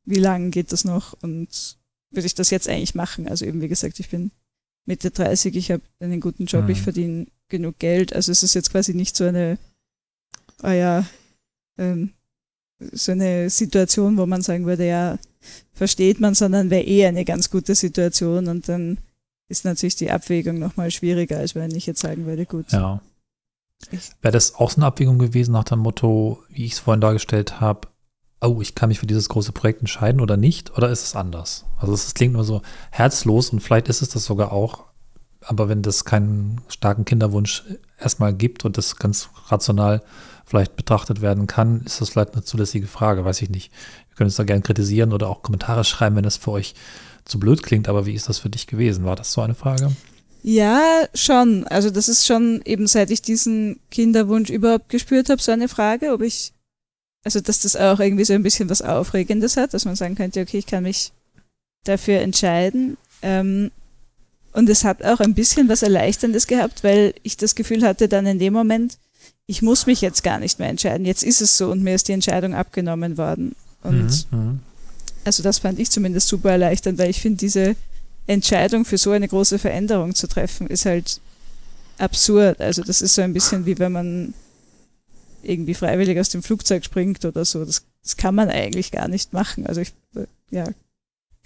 [0.05, 1.77] wie lange geht das noch und
[2.11, 3.29] würde ich das jetzt eigentlich machen?
[3.29, 4.31] Also eben wie gesagt, ich bin
[4.87, 6.71] Mitte 30, ich habe einen guten Job, mhm.
[6.71, 8.13] ich verdiene genug Geld.
[8.13, 9.59] Also es ist jetzt quasi nicht so eine,
[10.63, 11.07] ah ja,
[11.79, 12.13] ähm,
[12.93, 15.19] so eine Situation, wo man sagen würde, ja,
[15.73, 18.99] versteht man, sondern wäre eh eine ganz gute Situation und dann
[19.49, 22.71] ist natürlich die Abwägung nochmal schwieriger, als wenn ich jetzt sagen würde, gut.
[22.73, 23.01] Ja.
[24.21, 27.61] Wäre das auch so eine Abwägung gewesen nach dem Motto, wie ich es vorhin dargestellt
[27.61, 27.89] habe,
[28.41, 30.77] oh, ich kann mich für dieses große Projekt entscheiden oder nicht?
[30.77, 31.65] Oder ist es anders?
[31.79, 34.85] Also es klingt nur so herzlos und vielleicht ist es das sogar auch,
[35.41, 37.65] aber wenn das keinen starken Kinderwunsch
[37.99, 40.03] erstmal gibt und das ganz rational
[40.49, 43.71] vielleicht betrachtet werden kann, ist das vielleicht eine zulässige Frage, weiß ich nicht.
[44.11, 46.75] Ihr könnt es da gerne kritisieren oder auch Kommentare schreiben, wenn das für euch
[47.27, 49.05] zu blöd klingt, aber wie ist das für dich gewesen?
[49.05, 49.93] War das so eine Frage?
[50.43, 51.67] Ja, schon.
[51.67, 56.13] Also das ist schon eben seit ich diesen Kinderwunsch überhaupt gespürt habe, so eine Frage,
[56.13, 56.53] ob ich,
[57.25, 60.41] also dass das auch irgendwie so ein bisschen was Aufregendes hat, dass man sagen könnte,
[60.41, 61.13] okay, ich kann mich
[61.85, 62.97] dafür entscheiden.
[63.21, 63.71] Ähm,
[64.53, 68.27] und es hat auch ein bisschen was Erleichterndes gehabt, weil ich das Gefühl hatte dann
[68.27, 68.99] in dem Moment,
[69.47, 71.07] ich muss mich jetzt gar nicht mehr entscheiden.
[71.07, 73.55] Jetzt ist es so und mir ist die Entscheidung abgenommen worden.
[73.83, 74.61] Und mhm, mhm.
[75.25, 77.77] Also das fand ich zumindest super erleichternd, weil ich finde, diese
[78.27, 81.21] Entscheidung für so eine große Veränderung zu treffen, ist halt
[81.99, 82.61] absurd.
[82.61, 84.35] Also das ist so ein bisschen wie wenn man
[85.43, 87.65] irgendwie freiwillig aus dem Flugzeug springt oder so.
[87.65, 89.67] Das, das kann man eigentlich gar nicht machen.
[89.67, 89.93] Also ich,
[90.51, 90.67] ja,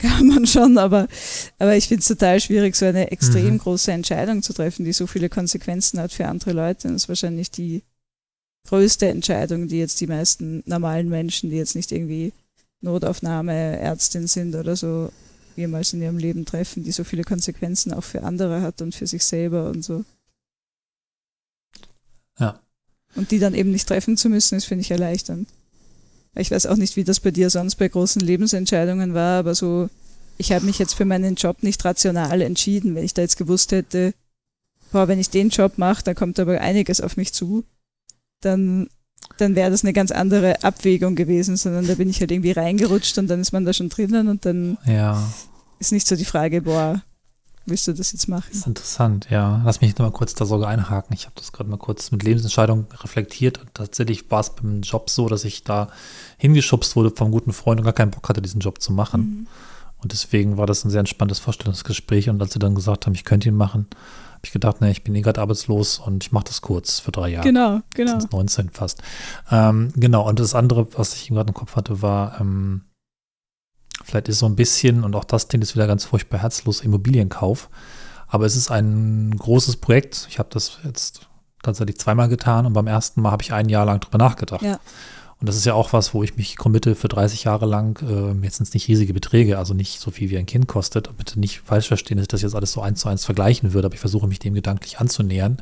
[0.02, 1.08] kann man schon, aber,
[1.58, 3.58] aber ich finde es total schwierig, so eine extrem mhm.
[3.58, 6.88] große Entscheidung zu treffen, die so viele Konsequenzen hat für andere Leute.
[6.88, 7.82] Und das ist wahrscheinlich die
[8.68, 12.32] größte Entscheidung, die jetzt die meisten normalen Menschen, die jetzt nicht irgendwie
[12.80, 15.10] Notaufnahmeärztin sind oder so
[15.56, 19.06] jemals in ihrem Leben treffen, die so viele Konsequenzen auch für andere hat und für
[19.06, 20.04] sich selber und so.
[22.38, 22.60] Ja.
[23.14, 25.48] Und die dann eben nicht treffen zu müssen, ist, finde ich, erleichternd.
[26.34, 29.90] Ich weiß auch nicht, wie das bei dir sonst bei großen Lebensentscheidungen war, aber so,
[30.38, 32.94] ich habe mich jetzt für meinen Job nicht rational entschieden.
[32.94, 34.14] Wenn ich da jetzt gewusst hätte,
[34.92, 37.64] boah, wenn ich den Job mache, dann kommt aber einiges auf mich zu,
[38.40, 38.88] dann
[39.38, 43.16] dann wäre das eine ganz andere Abwägung gewesen, sondern da bin ich halt irgendwie reingerutscht
[43.18, 45.32] und dann ist man da schon drinnen und dann ja.
[45.78, 47.02] ist nicht so die Frage, boah,
[47.66, 48.46] willst du das jetzt machen?
[48.48, 49.62] Das ist interessant, ja.
[49.64, 51.14] Lass mich noch mal kurz da sogar einhaken.
[51.14, 55.10] Ich habe das gerade mal kurz mit Lebensentscheidung reflektiert und tatsächlich war es beim Job
[55.10, 55.88] so, dass ich da
[56.38, 59.20] hingeschubst wurde vom guten Freund und gar keinen Bock hatte, diesen Job zu machen.
[59.20, 59.46] Mhm.
[60.02, 63.24] Und deswegen war das ein sehr entspanntes Vorstellungsgespräch und als sie dann gesagt haben, ich
[63.24, 63.86] könnte ihn machen,
[64.32, 67.12] habe ich gedacht, ne, ich bin eh gerade arbeitslos und ich mache das kurz für
[67.12, 67.46] drei Jahre.
[67.46, 68.18] Genau, genau.
[68.32, 69.00] 19 fast.
[69.52, 72.82] Ähm, genau, und das andere, was ich gerade im Kopf hatte, war, ähm,
[74.04, 77.68] Vielleicht ist so ein bisschen, und auch das Ding ist wieder ganz furchtbar herzlos, Immobilienkauf.
[78.28, 80.26] Aber es ist ein großes Projekt.
[80.30, 81.28] Ich habe das jetzt
[81.62, 84.62] tatsächlich zweimal getan und beim ersten Mal habe ich ein Jahr lang drüber nachgedacht.
[84.62, 84.80] Ja.
[85.38, 88.00] Und das ist ja auch was, wo ich mich committe für 30 Jahre lang.
[88.00, 91.14] Äh, jetzt sind es nicht riesige Beträge, also nicht so viel wie ein Kind kostet.
[91.16, 93.86] Bitte nicht falsch verstehen, dass ich das jetzt alles so eins zu eins vergleichen würde,
[93.86, 95.58] aber ich versuche mich dem gedanklich anzunähern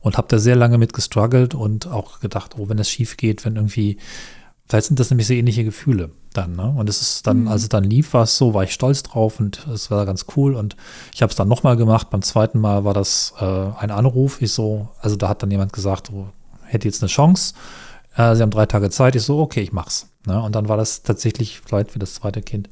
[0.00, 3.44] und habe da sehr lange mit gestruggelt und auch gedacht, oh, wenn es schief geht,
[3.44, 3.98] wenn irgendwie
[4.70, 6.54] Vielleicht sind das nämlich so ähnliche Gefühle dann.
[6.54, 6.72] Ne?
[6.76, 7.48] Und es ist dann, mhm.
[7.48, 10.26] als es dann lief, war es so, war ich stolz drauf und es war ganz
[10.36, 10.54] cool.
[10.54, 10.76] Und
[11.12, 12.08] ich habe es dann nochmal gemacht.
[12.10, 14.40] Beim zweiten Mal war das äh, ein Anruf.
[14.40, 16.28] Ich so, also da hat dann jemand gesagt, oh,
[16.62, 17.54] hätte jetzt eine Chance.
[18.14, 19.16] Äh, sie haben drei Tage Zeit.
[19.16, 20.08] Ich so, okay, ich mach's.
[20.24, 20.40] Ne?
[20.40, 22.70] Und dann war das tatsächlich vielleicht für das zweite Kind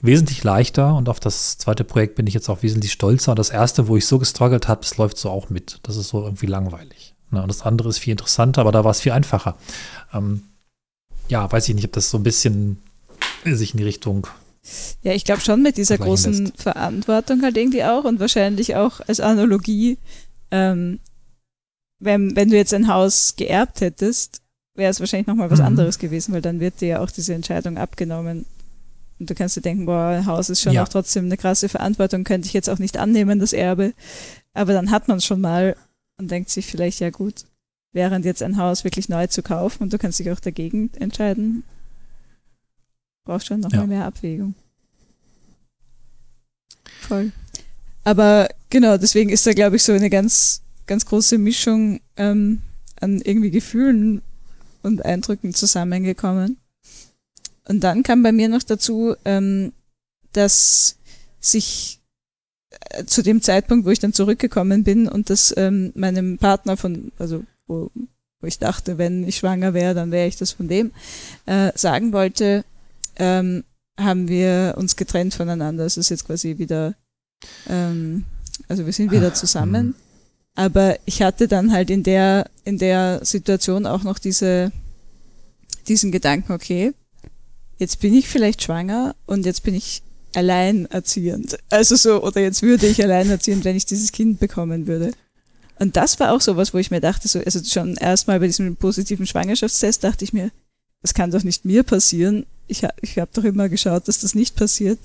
[0.00, 3.36] wesentlich leichter und auf das zweite Projekt bin ich jetzt auch wesentlich stolzer.
[3.36, 5.78] Das erste, wo ich so gestruggelt habe, das läuft so auch mit.
[5.84, 7.14] Das ist so irgendwie langweilig.
[7.30, 7.42] Ne?
[7.42, 9.56] Und das andere ist viel interessanter, aber da war es viel einfacher.
[10.12, 10.42] Ähm,
[11.28, 12.78] ja, weiß ich nicht, ob das so ein bisschen
[13.44, 14.26] sich in die Richtung.
[15.02, 16.62] Ja, ich glaube schon mit dieser großen lässt.
[16.62, 19.98] Verantwortung halt irgendwie auch und wahrscheinlich auch als Analogie,
[20.50, 21.00] ähm,
[22.00, 24.42] wenn, wenn du jetzt ein Haus geerbt hättest,
[24.74, 25.66] wäre es wahrscheinlich nochmal was mhm.
[25.66, 28.46] anderes gewesen, weil dann wird dir ja auch diese Entscheidung abgenommen.
[29.18, 30.84] Und du kannst dir denken, boah, ein Haus ist schon ja.
[30.84, 33.92] auch trotzdem eine krasse Verantwortung, könnte ich jetzt auch nicht annehmen, das Erbe.
[34.54, 35.76] Aber dann hat man es schon mal
[36.18, 37.44] und denkt sich vielleicht, ja gut,
[37.98, 41.64] während jetzt ein Haus wirklich neu zu kaufen und du kannst dich auch dagegen entscheiden,
[43.24, 43.80] brauchst schon noch ja.
[43.80, 44.54] mal mehr Abwägung.
[47.00, 47.32] Voll.
[48.04, 52.62] Aber genau, deswegen ist da, glaube ich, so eine ganz, ganz große Mischung ähm,
[53.00, 54.22] an irgendwie Gefühlen
[54.84, 56.56] und Eindrücken zusammengekommen.
[57.66, 59.72] Und dann kam bei mir noch dazu, ähm,
[60.32, 60.96] dass
[61.40, 61.98] sich
[62.90, 67.10] äh, zu dem Zeitpunkt, wo ich dann zurückgekommen bin und das ähm, meinem Partner von,
[67.18, 67.90] also wo,
[68.40, 70.92] wo ich dachte, wenn ich schwanger wäre, dann wäre ich das von dem,
[71.46, 72.64] äh, sagen wollte,
[73.16, 73.64] ähm,
[73.98, 75.84] haben wir uns getrennt voneinander.
[75.84, 76.94] Es ist jetzt quasi wieder,
[77.68, 78.24] ähm,
[78.68, 79.94] also wir sind wieder zusammen.
[80.54, 84.72] Aber ich hatte dann halt in der, in der Situation auch noch diese,
[85.86, 86.94] diesen Gedanken, okay,
[87.78, 90.02] jetzt bin ich vielleicht schwanger und jetzt bin ich
[90.34, 91.58] alleinerziehend.
[91.70, 95.12] Also so, oder jetzt würde ich alleinerziehend, wenn ich dieses Kind bekommen würde.
[95.78, 98.46] Und das war auch so was, wo ich mir dachte, so, also schon erstmal bei
[98.46, 100.50] diesem positiven Schwangerschaftstest dachte ich mir,
[101.02, 102.46] das kann doch nicht mir passieren.
[102.66, 104.98] Ich, ich habe doch immer geschaut, dass das nicht passiert.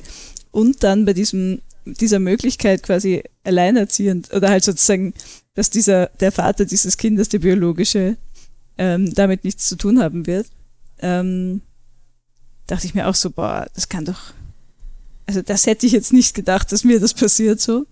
[0.51, 5.13] Und dann bei diesem, dieser Möglichkeit quasi alleinerziehend oder halt sozusagen,
[5.53, 8.17] dass dieser, der Vater dieses Kindes, der biologische,
[8.77, 10.47] ähm, damit nichts zu tun haben wird,
[10.99, 11.61] ähm,
[12.65, 14.33] dachte ich mir auch so, boah, das kann doch,
[15.27, 17.85] also das hätte ich jetzt nicht gedacht, dass mir das passiert so.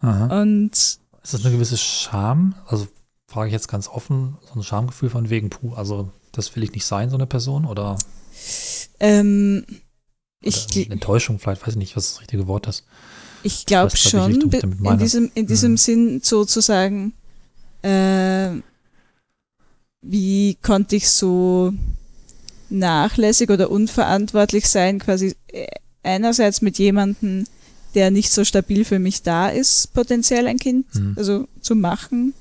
[0.00, 0.42] Aha.
[0.42, 2.54] Und ist das eine gewisse Scham?
[2.66, 2.86] Also
[3.26, 6.72] frage ich jetzt ganz offen, so ein Schamgefühl von wegen, puh, also das will ich
[6.72, 7.64] nicht sein, so eine Person?
[7.64, 7.98] Oder,
[9.00, 9.64] ähm,
[10.42, 12.84] ich, oder Enttäuschung vielleicht, weiß ich nicht, was das richtige Wort ist.
[13.42, 15.76] Ich glaube schon, in diesem, in diesem mhm.
[15.76, 17.12] Sinn sozusagen,
[17.82, 18.50] äh,
[20.02, 21.72] wie konnte ich so
[22.70, 25.66] nachlässig oder unverantwortlich sein, quasi äh,
[26.02, 27.46] einerseits mit jemandem,
[27.94, 31.14] der nicht so stabil für mich da ist, potenziell ein Kind, mhm.
[31.16, 32.34] also zu machen.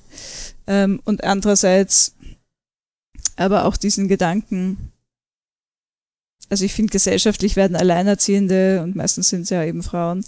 [0.67, 2.15] Ähm, und andererseits
[3.35, 4.91] aber auch diesen Gedanken,
[6.49, 10.23] also ich finde gesellschaftlich werden Alleinerziehende und meistens sind es ja eben Frauen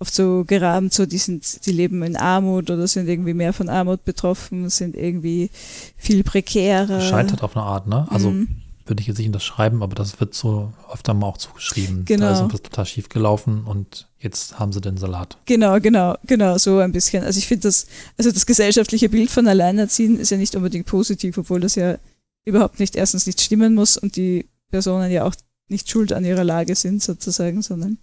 [0.00, 3.68] oft so gerahmt, so die sind, die leben in Armut oder sind irgendwie mehr von
[3.68, 5.50] Armut betroffen, sind irgendwie
[5.96, 7.00] viel prekärer.
[7.00, 8.06] Scheitert auf eine Art, ne?
[8.10, 12.04] Also mhm würde ich jetzt nicht unterschreiben, aber das wird so öfter mal auch zugeschrieben.
[12.04, 12.26] Genau.
[12.26, 15.38] Da ist irgendwas total schief gelaufen und jetzt haben sie den Salat.
[15.46, 17.24] Genau, genau, genau, so ein bisschen.
[17.24, 21.38] Also ich finde das, also das gesellschaftliche Bild von Alleinerziehen ist ja nicht unbedingt positiv,
[21.38, 21.98] obwohl das ja
[22.44, 25.34] überhaupt nicht erstens nicht stimmen muss und die Personen ja auch
[25.68, 27.98] nicht schuld an ihrer Lage sind sozusagen, sondern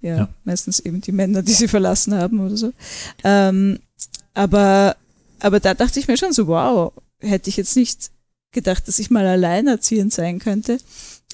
[0.00, 0.28] ja, ja.
[0.44, 2.72] meistens eben die Männer, die sie verlassen haben oder so.
[3.24, 3.80] Ähm,
[4.34, 4.96] aber,
[5.40, 8.10] aber da dachte ich mir schon so, wow, hätte ich jetzt nicht
[8.52, 10.78] gedacht, dass ich mal alleinerziehend sein könnte.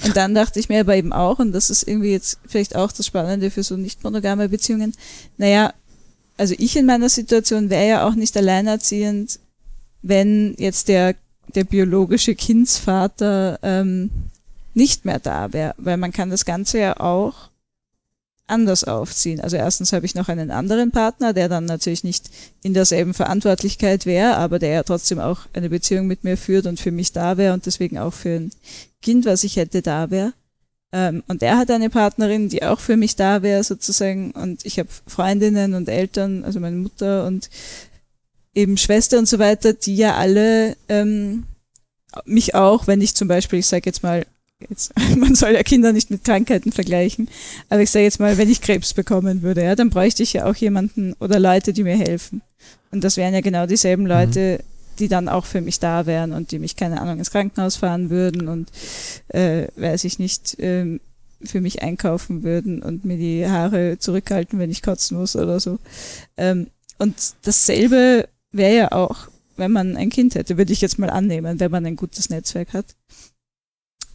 [0.05, 2.93] Und dann dachte ich mir aber eben auch, und das ist irgendwie jetzt vielleicht auch
[2.93, 4.93] das Spannende für so nicht monogame Beziehungen,
[5.39, 5.73] naja,
[6.37, 9.39] also ich in meiner Situation wäre ja auch nicht alleinerziehend,
[10.03, 11.15] wenn jetzt der,
[11.55, 14.11] der biologische Kindsvater ähm,
[14.75, 17.49] nicht mehr da wäre, weil man kann das Ganze ja auch
[18.47, 19.41] anders aufziehen.
[19.41, 22.31] Also erstens habe ich noch einen anderen Partner, der dann natürlich nicht
[22.63, 26.81] in derselben Verantwortlichkeit wäre, aber der ja trotzdem auch eine Beziehung mit mir führt und
[26.81, 28.51] für mich da wäre und deswegen auch für ein
[29.03, 30.33] Kind, was ich hätte, da wäre.
[30.93, 34.31] Ähm, und er hat eine Partnerin, die auch für mich da wäre sozusagen.
[34.33, 37.51] Und ich habe Freundinnen und Eltern, also meine Mutter und
[38.55, 41.45] eben Schwester und so weiter, die ja alle ähm,
[42.25, 44.25] mich auch, wenn ich zum Beispiel, ich sage jetzt mal,
[44.61, 47.29] jetzt, man soll ja Kinder nicht mit Krankheiten vergleichen,
[47.69, 50.47] aber ich sage jetzt mal, wenn ich Krebs bekommen würde, ja, dann bräuchte ich ja
[50.47, 52.43] auch jemanden oder Leute, die mir helfen.
[52.91, 54.09] Und das wären ja genau dieselben mhm.
[54.09, 54.97] Leute, mhm.
[54.99, 58.11] die dann auch für mich da wären und die mich, keine Ahnung, ins Krankenhaus fahren
[58.11, 58.71] würden und,
[59.29, 60.99] äh, weiß ich nicht, äh,
[61.43, 65.79] für mich einkaufen würden und mir die Haare zurückhalten, wenn ich kotzen muss oder so.
[66.39, 71.11] Ähm, und dasselbe wäre ja auch, wenn man ein Kind hätte, würde ich jetzt mal
[71.11, 72.87] annehmen, wenn man ein gutes Netzwerk hat.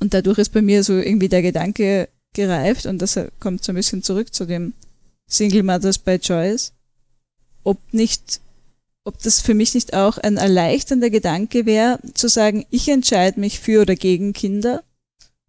[0.02, 3.76] Und dadurch ist bei mir so irgendwie der Gedanke gereift und das kommt so ein
[3.76, 4.74] bisschen zurück zu dem
[5.28, 6.74] Single Mothers by Choice,
[7.64, 8.42] ob nicht,
[9.04, 13.60] ob das für mich nicht auch ein erleichternder Gedanke wäre, zu sagen, ich entscheide mich
[13.60, 14.84] für oder gegen Kinder.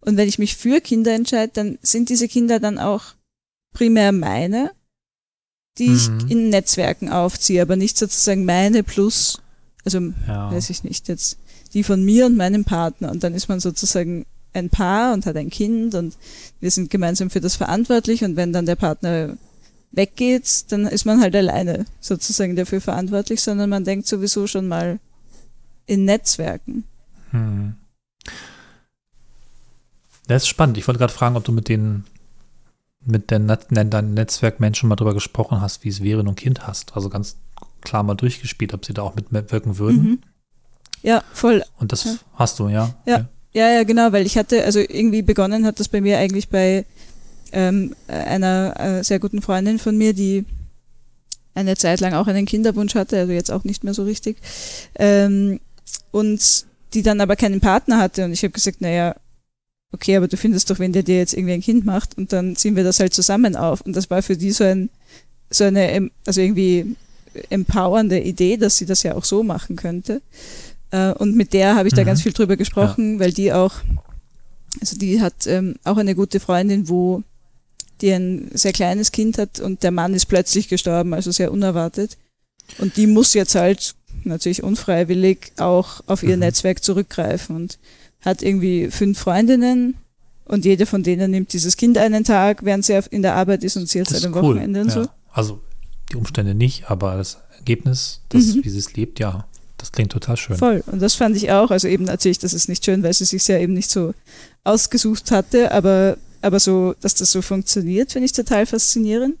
[0.01, 3.15] Und wenn ich mich für Kinder entscheide, dann sind diese Kinder dann auch
[3.73, 4.71] primär meine,
[5.79, 5.95] die mhm.
[5.95, 9.41] ich in Netzwerken aufziehe, aber nicht sozusagen meine plus,
[9.83, 10.51] also ja.
[10.51, 11.39] weiß ich nicht, jetzt
[11.73, 13.09] die von mir und meinem Partner.
[13.09, 16.15] Und dann ist man sozusagen ein Paar und hat ein Kind und
[16.59, 19.37] wir sind gemeinsam für das verantwortlich und wenn dann der Partner
[19.91, 24.99] weggeht, dann ist man halt alleine sozusagen dafür verantwortlich, sondern man denkt sowieso schon mal
[25.85, 26.85] in Netzwerken.
[27.31, 27.75] Hm.
[30.27, 30.77] Das ist spannend.
[30.77, 32.05] Ich wollte gerade fragen, ob du mit den
[33.05, 36.95] mit den, Netzwerkmenschen mal drüber gesprochen hast, wie es wäre, wenn du ein Kind hast.
[36.95, 37.37] Also ganz
[37.81, 40.03] klar mal durchgespielt, ob sie da auch mitwirken würden.
[40.03, 40.19] Mhm.
[41.01, 41.63] Ja, voll.
[41.77, 42.15] Und das ja.
[42.35, 42.95] hast du, ja?
[43.05, 43.15] Ja.
[43.15, 43.25] Okay.
[43.53, 46.85] Ja, ja, genau, weil ich hatte, also irgendwie begonnen hat das bei mir eigentlich bei
[47.51, 50.45] ähm, einer äh, sehr guten Freundin von mir, die
[51.53, 54.37] eine Zeit lang auch einen Kinderwunsch hatte, also jetzt auch nicht mehr so richtig.
[54.95, 55.59] Ähm,
[56.11, 58.25] und die dann aber keinen Partner hatte.
[58.25, 59.15] Und ich habe gesagt, naja,
[59.91, 62.55] okay, aber du findest doch, wenn der dir jetzt irgendwie ein Kind macht und dann
[62.55, 63.81] ziehen wir das halt zusammen auf.
[63.81, 64.89] Und das war für die so ein,
[65.49, 66.95] so eine, also irgendwie
[67.49, 70.21] empowernde Idee, dass sie das ja auch so machen könnte.
[70.93, 71.97] Äh, und mit der habe ich mhm.
[71.97, 73.19] da ganz viel drüber gesprochen, ja.
[73.19, 73.73] weil die auch,
[74.79, 77.23] also die hat ähm, auch eine gute Freundin, wo
[78.01, 82.17] die ein sehr kleines Kind hat und der Mann ist plötzlich gestorben, also sehr unerwartet.
[82.77, 86.41] Und die muss jetzt halt natürlich unfreiwillig auch auf ihr mhm.
[86.41, 87.79] Netzwerk zurückgreifen und
[88.21, 89.95] hat irgendwie fünf Freundinnen
[90.45, 93.77] und jede von denen nimmt dieses Kind einen Tag, während sie in der Arbeit ist
[93.77, 94.43] und sie jetzt seit dem cool.
[94.43, 94.93] Wochenende und ja.
[94.93, 95.09] so.
[95.31, 95.59] Also
[96.11, 98.63] die Umstände nicht, aber das Ergebnis, das, mhm.
[98.63, 99.47] wie sie es lebt, ja.
[99.83, 100.55] Das klingt total schön.
[100.55, 100.81] Voll.
[100.85, 101.69] Und das fand ich auch.
[101.69, 104.13] Also eben natürlich, das ist nicht schön, weil sie sich ja eben nicht so
[104.63, 109.35] ausgesucht hatte, aber, aber so, dass das so funktioniert, finde ich total faszinierend.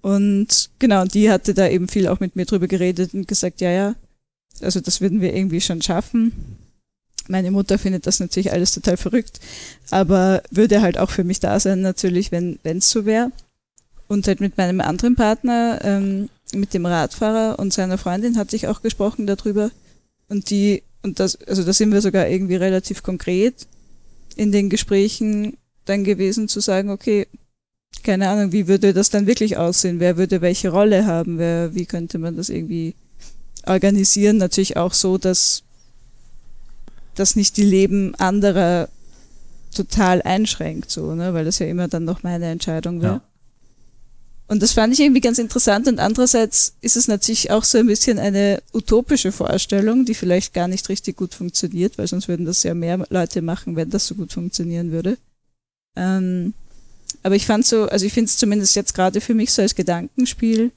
[0.00, 3.70] Und genau, die hatte da eben viel auch mit mir drüber geredet und gesagt, ja,
[3.70, 3.94] ja,
[4.60, 6.32] also das würden wir irgendwie schon schaffen.
[7.28, 9.38] Meine Mutter findet das natürlich alles total verrückt,
[9.90, 13.30] aber würde halt auch für mich da sein, natürlich, wenn es so wäre.
[14.08, 18.68] Und halt mit meinem anderen Partner, ähm, mit dem Radfahrer und seiner Freundin hatte ich
[18.68, 19.70] auch gesprochen darüber.
[20.28, 23.66] Und die, und das, also da sind wir sogar irgendwie relativ konkret
[24.36, 27.26] in den Gesprächen dann gewesen zu sagen, okay,
[28.04, 30.00] keine Ahnung, wie würde das dann wirklich aussehen?
[30.00, 31.38] Wer würde welche Rolle haben?
[31.38, 32.94] Wer, wie könnte man das irgendwie
[33.66, 34.36] organisieren?
[34.36, 35.62] Natürlich auch so, dass,
[37.14, 38.88] dass nicht die Leben anderer
[39.74, 43.14] total einschränkt, so, ne, weil das ja immer dann noch meine Entscheidung wäre.
[43.14, 43.27] Ja.
[44.48, 45.86] Und das fand ich irgendwie ganz interessant.
[45.86, 50.68] Und andererseits ist es natürlich auch so ein bisschen eine utopische Vorstellung, die vielleicht gar
[50.68, 54.14] nicht richtig gut funktioniert, weil sonst würden das ja mehr Leute machen, wenn das so
[54.14, 55.18] gut funktionieren würde.
[55.96, 56.54] Ähm,
[57.22, 59.74] aber ich fand so, also ich finde es zumindest jetzt gerade für mich so als
[59.74, 60.72] Gedankenspiel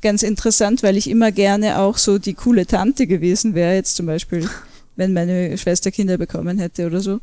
[0.00, 4.06] ganz interessant, weil ich immer gerne auch so die coole Tante gewesen wäre, jetzt zum
[4.06, 4.48] Beispiel,
[4.96, 7.20] wenn meine Schwester Kinder bekommen hätte oder so.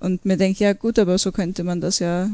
[0.00, 2.28] Und mir denke, ja gut, aber so könnte man das ja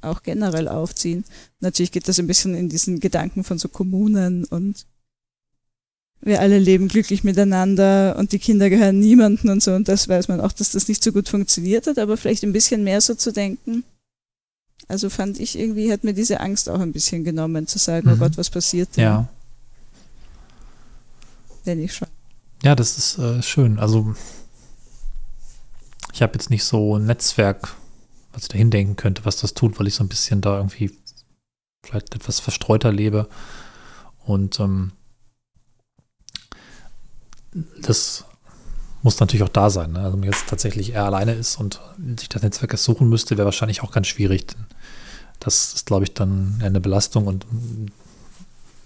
[0.00, 1.24] auch generell aufziehen.
[1.60, 4.86] Natürlich geht das ein bisschen in diesen Gedanken von so Kommunen und
[6.20, 10.28] wir alle leben glücklich miteinander und die Kinder gehören niemanden und so und das weiß
[10.28, 13.14] man auch, dass das nicht so gut funktioniert hat, aber vielleicht ein bisschen mehr so
[13.14, 13.84] zu denken.
[14.88, 18.14] Also fand ich irgendwie, hat mir diese Angst auch ein bisschen genommen, zu sagen, oh
[18.14, 18.16] mhm.
[18.16, 19.04] oh Gott, was passiert denn?
[19.04, 19.28] Ja.
[21.64, 22.08] Wenn ich schon.
[22.62, 23.78] Ja, das ist äh, schön.
[23.78, 24.14] Also
[26.12, 27.76] ich habe jetzt nicht so ein Netzwerk
[28.38, 30.96] was ich da hindenken könnte, was das tut, weil ich so ein bisschen da irgendwie
[31.84, 33.28] vielleicht etwas verstreuter lebe.
[34.24, 34.92] Und ähm,
[37.82, 38.24] das
[39.02, 39.92] muss natürlich auch da sein.
[39.92, 39.98] Ne?
[39.98, 41.80] Also wenn man jetzt tatsächlich eher alleine ist und
[42.16, 44.46] sich das Netzwerk erst suchen müsste, wäre wahrscheinlich auch ganz schwierig.
[45.40, 47.44] Das ist, glaube ich, dann eine Belastung und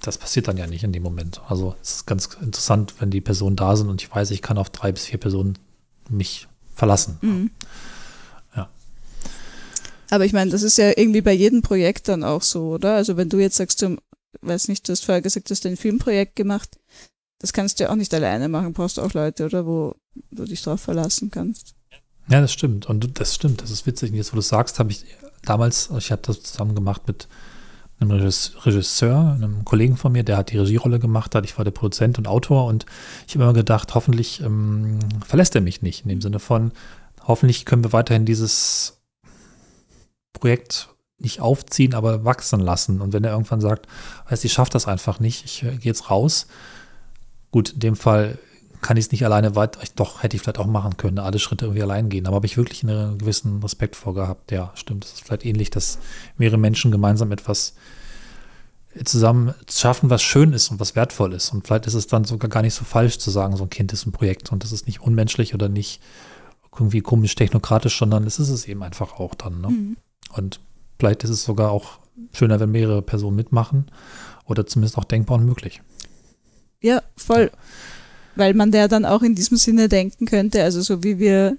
[0.00, 1.42] das passiert dann ja nicht in dem Moment.
[1.46, 4.56] Also es ist ganz interessant, wenn die Personen da sind und ich weiß, ich kann
[4.56, 5.58] auf drei bis vier Personen
[6.08, 7.18] mich verlassen.
[7.20, 7.50] Mhm.
[7.60, 7.66] Ja.
[10.12, 12.96] Aber ich meine, das ist ja irgendwie bei jedem Projekt dann auch so, oder?
[12.96, 13.96] Also wenn du jetzt sagst, du,
[14.42, 16.78] weiß nicht, du hast vorher gesagt, du hast ein Filmprojekt gemacht,
[17.38, 19.94] das kannst du ja auch nicht alleine machen, brauchst auch Leute, oder, wo
[20.30, 21.74] du dich drauf verlassen kannst.
[22.28, 22.84] Ja, das stimmt.
[22.84, 24.10] Und das stimmt, das ist witzig.
[24.10, 25.06] Und jetzt, wo du sagst, habe ich
[25.46, 27.26] damals, ich habe das zusammen gemacht mit
[27.98, 31.46] einem Regisseur, einem Kollegen von mir, der hat die Regierolle gemacht hat.
[31.46, 32.84] Ich war der Produzent und Autor und
[33.26, 36.02] ich habe immer gedacht, hoffentlich ähm, verlässt er mich nicht.
[36.02, 36.72] In dem Sinne von,
[37.26, 38.98] hoffentlich können wir weiterhin dieses
[40.32, 43.00] Projekt nicht aufziehen, aber wachsen lassen.
[43.00, 43.86] Und wenn er irgendwann sagt,
[44.28, 46.46] weißt ich schaffe das einfach nicht, ich äh, gehe jetzt raus.
[47.50, 48.38] Gut, in dem Fall
[48.80, 51.66] kann ich es nicht alleine weiter, doch hätte ich vielleicht auch machen können, alle Schritte
[51.66, 52.26] irgendwie allein gehen.
[52.26, 54.50] Aber habe ich wirklich einen gewissen Respekt vorgehabt.
[54.50, 55.04] Ja, stimmt.
[55.04, 55.98] Es ist vielleicht ähnlich, dass
[56.36, 57.74] mehrere Menschen gemeinsam etwas
[59.04, 61.52] zusammen schaffen, was schön ist und was wertvoll ist.
[61.52, 63.92] Und vielleicht ist es dann sogar gar nicht so falsch zu sagen, so ein Kind
[63.92, 66.02] ist ein Projekt und das ist nicht unmenschlich oder nicht
[66.72, 69.60] irgendwie komisch technokratisch, sondern es ist es eben einfach auch dann.
[69.60, 69.68] Ne?
[69.68, 69.96] Mhm.
[70.30, 70.60] Und
[70.98, 71.98] vielleicht ist es sogar auch
[72.32, 73.90] schöner, wenn mehrere Personen mitmachen
[74.44, 75.82] oder zumindest auch denkbar und möglich.
[76.80, 77.50] Ja, voll.
[77.52, 77.58] Ja
[78.34, 81.56] weil man der dann auch in diesem Sinne denken könnte, also so wie wir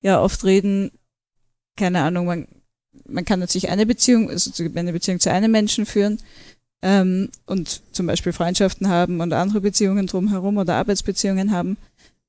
[0.00, 0.90] ja oft reden,
[1.76, 2.48] keine Ahnung, man,
[3.06, 6.18] man kann natürlich eine Beziehung, also eine Beziehung zu einem Menschen führen
[6.82, 11.76] ähm, und zum Beispiel Freundschaften haben und andere Beziehungen drumherum oder Arbeitsbeziehungen haben,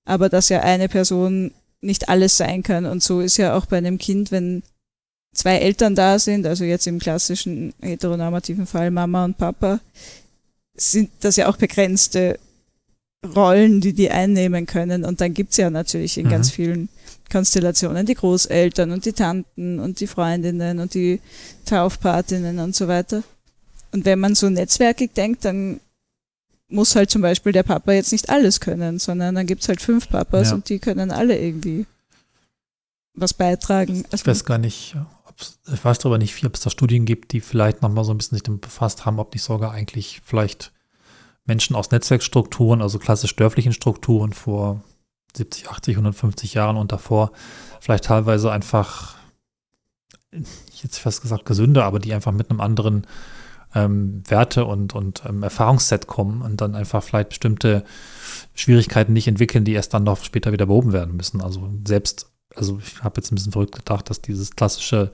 [0.06, 1.52] aber dass ja eine Person
[1.82, 4.64] nicht alles sein kann und so ist ja auch bei einem Kind, wenn
[5.34, 9.80] zwei Eltern da sind, also jetzt im klassischen heteronormativen Fall Mama und Papa,
[10.76, 12.40] sind das ja auch begrenzte
[13.36, 15.04] Rollen, die die einnehmen können.
[15.04, 16.32] Und dann gibt's ja natürlich in mhm.
[16.32, 16.90] ganz vielen
[17.30, 21.20] Konstellationen die Großeltern und die Tanten und die Freundinnen und die
[21.66, 23.24] Taufpatinnen und so weiter.
[23.92, 25.80] Und wenn man so netzwerkig denkt, dann
[26.70, 30.10] muss halt zum Beispiel der Papa jetzt nicht alles können, sondern dann gibt's halt fünf
[30.10, 30.56] Papas ja.
[30.56, 31.86] und die können alle irgendwie
[33.16, 34.06] was beitragen.
[34.12, 34.96] Also ich weiß gar nicht,
[35.72, 38.36] ich weiß darüber nicht, ob es da Studien gibt, die vielleicht nochmal so ein bisschen
[38.36, 40.72] sich damit befasst haben, ob nicht sogar eigentlich vielleicht
[41.46, 44.84] Menschen aus Netzwerkstrukturen, also klassisch dörflichen Strukturen vor
[45.36, 47.32] 70, 80, 150 Jahren und davor
[47.80, 49.16] vielleicht teilweise einfach,
[50.82, 53.06] jetzt fast gesagt gesünder, aber die einfach mit einem anderen
[53.76, 57.84] ähm, Werte- und, und ähm, Erfahrungsset kommen und dann einfach vielleicht bestimmte
[58.56, 61.42] Schwierigkeiten nicht entwickeln, die erst dann noch später wieder behoben werden müssen.
[61.42, 65.12] Also selbst, also ich habe jetzt ein bisschen verrückt gedacht, dass dieses klassische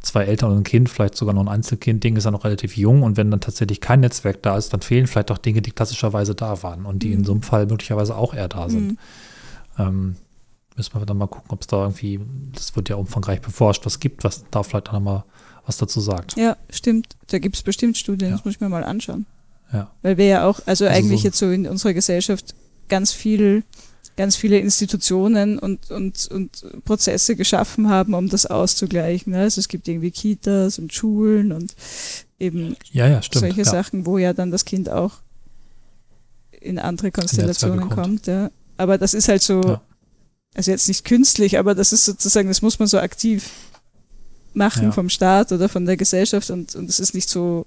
[0.00, 3.02] zwei Eltern und ein Kind, vielleicht sogar noch ein Einzelkind-Ding, ist ja noch relativ jung
[3.02, 6.34] und wenn dann tatsächlich kein Netzwerk da ist, dann fehlen vielleicht auch Dinge, die klassischerweise
[6.34, 7.14] da waren und die mhm.
[7.14, 8.92] in so einem Fall möglicherweise auch eher da sind.
[8.92, 8.98] Mhm.
[9.78, 10.16] Ähm,
[10.76, 12.20] müssen wir dann mal gucken, ob es da irgendwie,
[12.52, 15.24] das wird ja umfangreich beforscht, was gibt, was da vielleicht dann nochmal
[15.66, 16.36] was dazu sagt.
[16.36, 17.16] Ja, stimmt.
[17.28, 18.36] Da gibt es bestimmt Studien, ja.
[18.36, 19.24] das muss ich mir mal anschauen.
[19.72, 19.90] Ja.
[20.02, 22.54] Weil wir ja auch, also, also eigentlich so jetzt so in unserer Gesellschaft
[22.88, 23.64] ganz viel
[24.16, 29.32] ganz viele Institutionen und, und, und Prozesse geschaffen haben, um das auszugleichen.
[29.32, 29.40] Ne?
[29.40, 31.74] Also es gibt irgendwie Kitas und Schulen und
[32.38, 33.64] eben ja, ja, stimmt, solche ja.
[33.64, 35.14] Sachen, wo ja dann das Kind auch
[36.60, 38.26] in andere Konstellationen in kommt.
[38.26, 38.50] Ja.
[38.76, 39.78] Aber das ist halt so,
[40.54, 43.50] also jetzt nicht künstlich, aber das ist sozusagen, das muss man so aktiv
[44.54, 47.66] machen vom Staat oder von der Gesellschaft und, und es ist nicht so,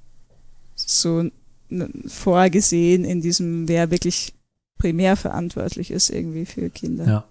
[0.76, 1.30] so
[2.08, 4.34] vorgesehen in diesem, wer wirklich
[4.78, 7.08] primär verantwortlich ist irgendwie für Kinder.
[7.08, 7.24] Ja.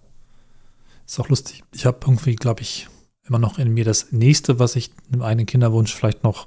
[1.06, 1.62] Ist auch lustig.
[1.72, 2.88] Ich habe irgendwie, glaube ich,
[3.28, 6.46] immer noch in mir das nächste, was ich einem eigenen Kinderwunsch vielleicht noch,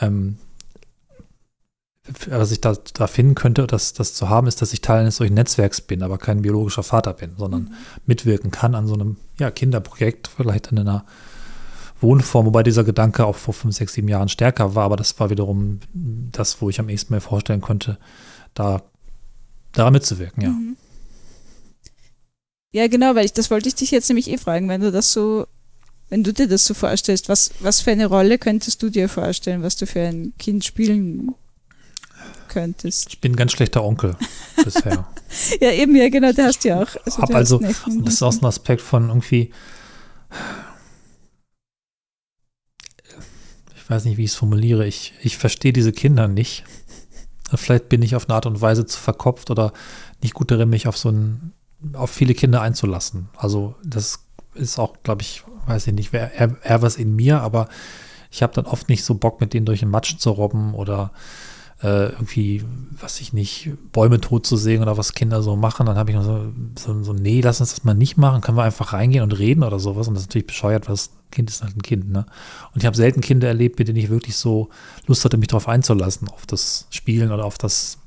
[0.00, 0.38] ähm,
[2.28, 5.16] was ich da, da finden könnte, das, das zu haben, ist, dass ich Teil eines
[5.16, 7.74] solchen Netzwerks bin, aber kein biologischer Vater bin, sondern mhm.
[8.06, 11.04] mitwirken kann an so einem ja, Kinderprojekt, vielleicht in einer
[12.00, 15.30] Wohnform, wobei dieser Gedanke auch vor fünf, sechs, sieben Jahren stärker war, aber das war
[15.30, 17.98] wiederum das, wo ich am ehesten mir vorstellen konnte,
[18.54, 18.82] da
[19.72, 20.50] daran mitzuwirken, ja.
[20.50, 20.76] Mhm.
[22.72, 25.12] Ja, genau, weil ich, das wollte ich dich jetzt nämlich eh fragen, wenn du das
[25.12, 25.46] so,
[26.08, 29.62] wenn du dir das so vorstellst, was, was für eine Rolle könntest du dir vorstellen,
[29.62, 31.34] was du für ein Kind spielen
[32.48, 33.08] könntest?
[33.08, 34.16] Ich bin ein ganz schlechter Onkel
[34.64, 35.08] bisher.
[35.60, 36.96] ja, eben, ja, genau, der hast du ja auch.
[37.04, 39.50] Also, Hab also und das ist auch so ein Aspekt von irgendwie,
[43.76, 46.62] ich weiß nicht, wie ich es formuliere, ich, ich verstehe diese Kinder nicht.
[47.54, 49.72] Vielleicht bin ich auf eine Art und Weise zu verkopft oder
[50.22, 51.52] nicht gut darin, mich auf so ein,
[51.94, 53.28] auf viele Kinder einzulassen.
[53.36, 54.24] Also das
[54.54, 57.68] ist auch, glaube ich, weiß ich nicht, eher, eher was in mir, aber
[58.30, 61.12] ich habe dann oft nicht so Bock, mit denen durch den Matsch zu robben oder
[61.82, 62.64] äh, irgendwie,
[63.00, 65.86] was ich nicht, Bäume tot zu sehen oder was Kinder so machen.
[65.86, 68.42] Dann habe ich noch so, so, so, nee, lass uns das mal nicht machen.
[68.42, 70.06] Können wir einfach reingehen und reden oder sowas.
[70.06, 72.10] Und das ist natürlich bescheuert, weil das Kind ist halt ein Kind.
[72.10, 72.26] Ne?
[72.74, 74.68] Und ich habe selten Kinder erlebt, mit denen ich wirklich so
[75.06, 77.98] Lust hatte, mich darauf einzulassen, auf das Spielen oder auf das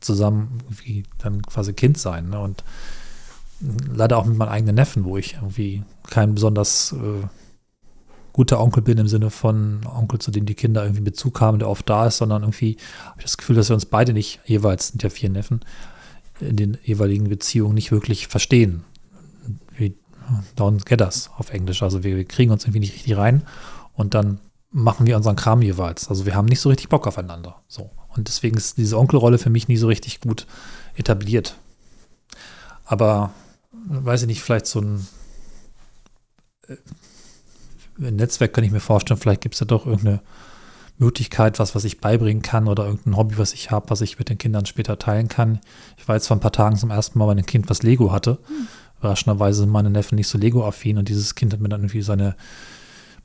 [0.00, 2.30] zusammen irgendwie dann quasi Kind sein.
[2.30, 2.40] Ne?
[2.40, 2.64] Und
[3.94, 7.26] leider auch mit meinen eigenen Neffen, wo ich irgendwie kein besonders äh,
[8.32, 11.68] guter Onkel bin im Sinne von Onkel, zu dem die Kinder irgendwie Bezug haben, der
[11.68, 14.88] oft da ist, sondern irgendwie habe ich das Gefühl, dass wir uns beide nicht, jeweils
[14.88, 15.60] sind ja vier Neffen,
[16.40, 18.84] in den jeweiligen Beziehungen nicht wirklich verstehen.
[19.76, 19.94] Wie
[20.56, 21.82] don't get us auf Englisch.
[21.82, 23.42] Also wir, wir kriegen uns irgendwie nicht richtig rein
[23.94, 24.38] und dann
[24.70, 26.08] machen wir unseren Kram jeweils.
[26.08, 27.62] Also wir haben nicht so richtig Bock aufeinander.
[27.68, 27.90] So.
[28.16, 30.46] Und deswegen ist diese Onkelrolle für mich nie so richtig gut
[30.96, 31.56] etabliert.
[32.84, 33.32] Aber
[33.72, 35.06] weiß ich nicht, vielleicht so ein
[37.98, 40.20] ein Netzwerk kann ich mir vorstellen, vielleicht gibt es ja doch irgendeine
[40.98, 44.28] Möglichkeit, was, was ich beibringen kann oder irgendein Hobby, was ich habe, was ich mit
[44.28, 45.60] den Kindern später teilen kann.
[45.96, 48.12] Ich war jetzt vor ein paar Tagen zum ersten Mal bei einem Kind, was Lego
[48.12, 48.38] hatte.
[48.46, 48.68] Hm.
[49.00, 52.36] Überraschenderweise sind meine Neffen nicht so Lego-affin und dieses Kind hat mir dann irgendwie seine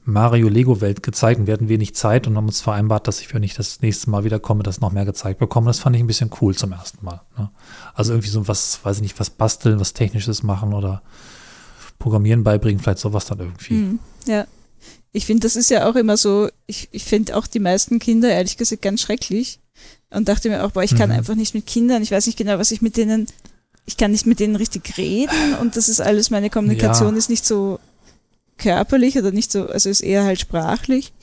[0.06, 3.54] Mario-Lego-Welt gezeigt und wir hatten wenig Zeit und haben uns vereinbart, dass ich, wenn ich
[3.54, 5.68] das nächste Mal wiederkomme, das noch mehr gezeigt bekomme.
[5.68, 7.22] Das fand ich ein bisschen cool zum ersten Mal.
[7.38, 7.50] Ne?
[7.94, 11.02] Also irgendwie so was, weiß ich nicht, was basteln, was Technisches machen oder
[12.00, 13.74] Programmieren beibringen, vielleicht sowas dann irgendwie.
[13.74, 14.00] Mhm.
[14.26, 14.46] Ja,
[15.12, 18.30] ich finde, das ist ja auch immer so, ich, ich finde auch die meisten Kinder
[18.30, 19.60] ehrlich gesagt ganz schrecklich
[20.10, 21.18] und dachte mir auch, boah, ich kann mhm.
[21.18, 23.28] einfach nicht mit Kindern, ich weiß nicht genau, was ich mit denen,
[23.86, 27.18] ich kann nicht mit denen richtig reden und das ist alles, meine Kommunikation ja.
[27.18, 27.80] ist nicht so
[28.58, 31.14] körperlich oder nicht so, also ist eher halt sprachlich.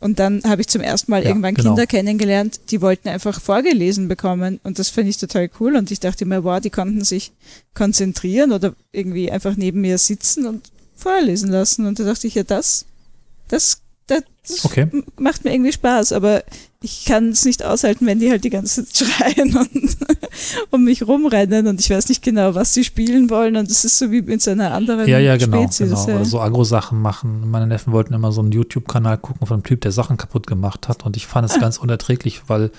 [0.00, 1.70] Und dann habe ich zum ersten Mal ja, irgendwann genau.
[1.70, 4.60] Kinder kennengelernt, die wollten einfach vorgelesen bekommen.
[4.62, 5.74] Und das finde ich total cool.
[5.74, 7.32] Und ich dachte mir, wow, die konnten sich
[7.74, 11.86] konzentrieren oder irgendwie einfach neben mir sitzen und vorlesen lassen.
[11.86, 12.84] Und da dachte ich, ja, das
[13.48, 14.22] das, das,
[14.64, 14.88] okay.
[15.18, 16.42] macht mir irgendwie Spaß, aber
[16.80, 19.96] ich kann es nicht aushalten, wenn die halt die ganze Zeit schreien und
[20.70, 23.98] um mich rumrennen und ich weiß nicht genau, was sie spielen wollen und es ist
[23.98, 25.90] so wie mit so einer anderen ja, ja, genau, Spezies.
[25.90, 26.16] Genau.
[26.16, 27.50] Oder so Agro-Sachen machen.
[27.50, 30.88] Meine Neffen wollten immer so einen YouTube-Kanal gucken von einem Typ, der Sachen kaputt gemacht
[30.88, 31.60] hat und ich fand es ah.
[31.60, 32.70] ganz unerträglich, weil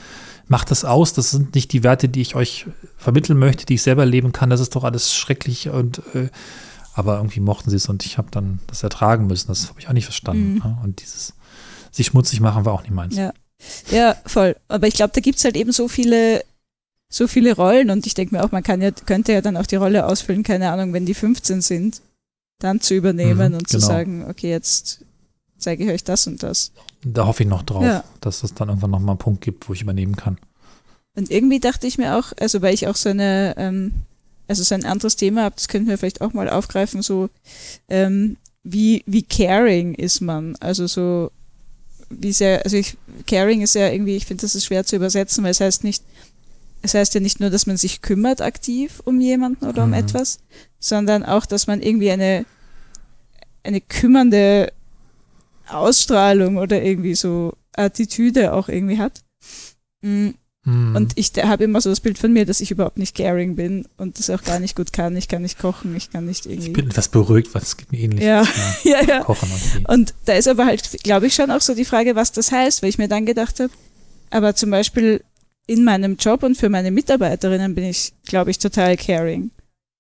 [0.48, 2.66] macht das aus, das sind nicht die Werte, die ich euch
[2.98, 6.30] vermitteln möchte, die ich selber leben kann, das ist doch alles schrecklich und äh,
[7.00, 9.48] aber irgendwie mochten sie es und ich habe dann das ertragen müssen.
[9.48, 10.56] Das habe ich auch nicht verstanden.
[10.56, 10.60] Mhm.
[10.60, 10.78] Ne?
[10.84, 11.34] Und dieses
[11.92, 13.16] sich schmutzig machen war auch nicht meins.
[13.16, 13.34] Ja,
[13.90, 14.56] ja voll.
[14.68, 16.44] Aber ich glaube, da gibt es halt eben so viele,
[17.12, 19.66] so viele Rollen und ich denke mir auch, man kann ja, könnte ja dann auch
[19.66, 22.02] die Rolle ausfüllen, keine Ahnung, wenn die 15 sind,
[22.60, 23.80] dann zu übernehmen mhm, und genau.
[23.80, 25.06] zu sagen, okay, jetzt
[25.58, 26.74] zeige ich euch das und das.
[27.04, 28.04] Da hoffe ich noch drauf, ja.
[28.20, 30.38] dass es dann irgendwann nochmal einen Punkt gibt, wo ich übernehmen kann.
[31.16, 33.94] Und irgendwie dachte ich mir auch, also weil ich auch so eine ähm,
[34.50, 37.30] also so ein anderes Thema habe, das könnten wir vielleicht auch mal aufgreifen, so
[37.88, 40.56] ähm, wie, wie caring ist man?
[40.60, 41.32] Also so,
[42.10, 42.98] wie sehr, also ich,
[43.28, 46.04] caring ist ja irgendwie, ich finde, das ist schwer zu übersetzen, weil es heißt nicht,
[46.82, 49.96] es heißt ja nicht nur, dass man sich kümmert aktiv um jemanden oder um mhm.
[49.96, 50.40] etwas,
[50.80, 52.46] sondern auch, dass man irgendwie eine,
[53.64, 54.74] eine kümmernde
[55.68, 59.22] Ausstrahlung oder irgendwie so Attitüde auch irgendwie hat.
[60.02, 60.34] Mhm.
[60.70, 60.96] Mhm.
[60.96, 63.88] Und ich habe immer so das Bild von mir, dass ich überhaupt nicht caring bin
[63.98, 65.16] und das auch gar nicht gut kann.
[65.18, 66.68] Ich kann nicht kochen, ich kann nicht irgendwie.
[66.68, 68.24] Ich bin etwas beruhigt, weil es geht mir ähnlich.
[68.24, 68.44] Ja,
[68.84, 69.24] ja, ja.
[69.24, 72.32] Kochen und, und da ist aber halt, glaube ich, schon auch so die Frage, was
[72.32, 73.72] das heißt, weil ich mir dann gedacht habe,
[74.30, 75.24] aber zum Beispiel
[75.66, 79.52] in meinem Job und für meine Mitarbeiterinnen bin ich, glaube ich, total caring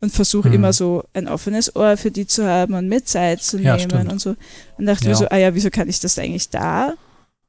[0.01, 0.55] und versuche mhm.
[0.55, 3.99] immer so ein offenes Ohr für die zu haben und mir Zeit zu nehmen ja,
[3.99, 4.35] und so.
[4.77, 5.09] Und dachte ja.
[5.09, 6.93] mir so, ah ja, wieso kann ich das eigentlich da?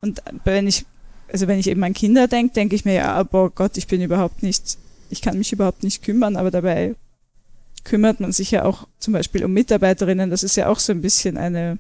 [0.01, 0.87] Und wenn ich
[1.33, 4.01] also wenn ich eben an Kinder denke, denke ich mir ja, boah Gott, ich bin
[4.01, 4.79] überhaupt nicht,
[5.09, 6.95] ich kann mich überhaupt nicht kümmern, aber dabei
[7.85, 10.31] kümmert man sich ja auch zum Beispiel um Mitarbeiterinnen.
[10.31, 11.79] Das ist ja auch so ein bisschen eine,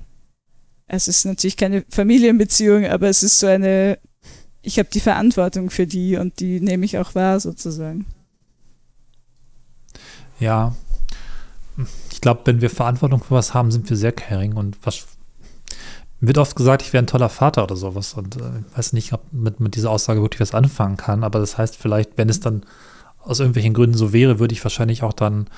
[0.86, 3.98] es ist natürlich keine Familienbeziehung, aber es ist so eine,
[4.62, 8.06] ich habe die Verantwortung für die und die nehme ich auch wahr sozusagen.
[10.38, 10.74] Ja,
[12.10, 15.06] ich glaube, wenn wir Verantwortung für was haben, sind wir sehr caring und was
[16.20, 18.14] wird oft gesagt, ich wäre ein toller Vater oder sowas.
[18.14, 21.24] Und äh, ich weiß nicht, ob mit, mit dieser Aussage wirklich was anfangen kann.
[21.24, 22.64] Aber das heißt, vielleicht, wenn es dann
[23.20, 25.48] aus irgendwelchen Gründen so wäre, würde ich wahrscheinlich auch dann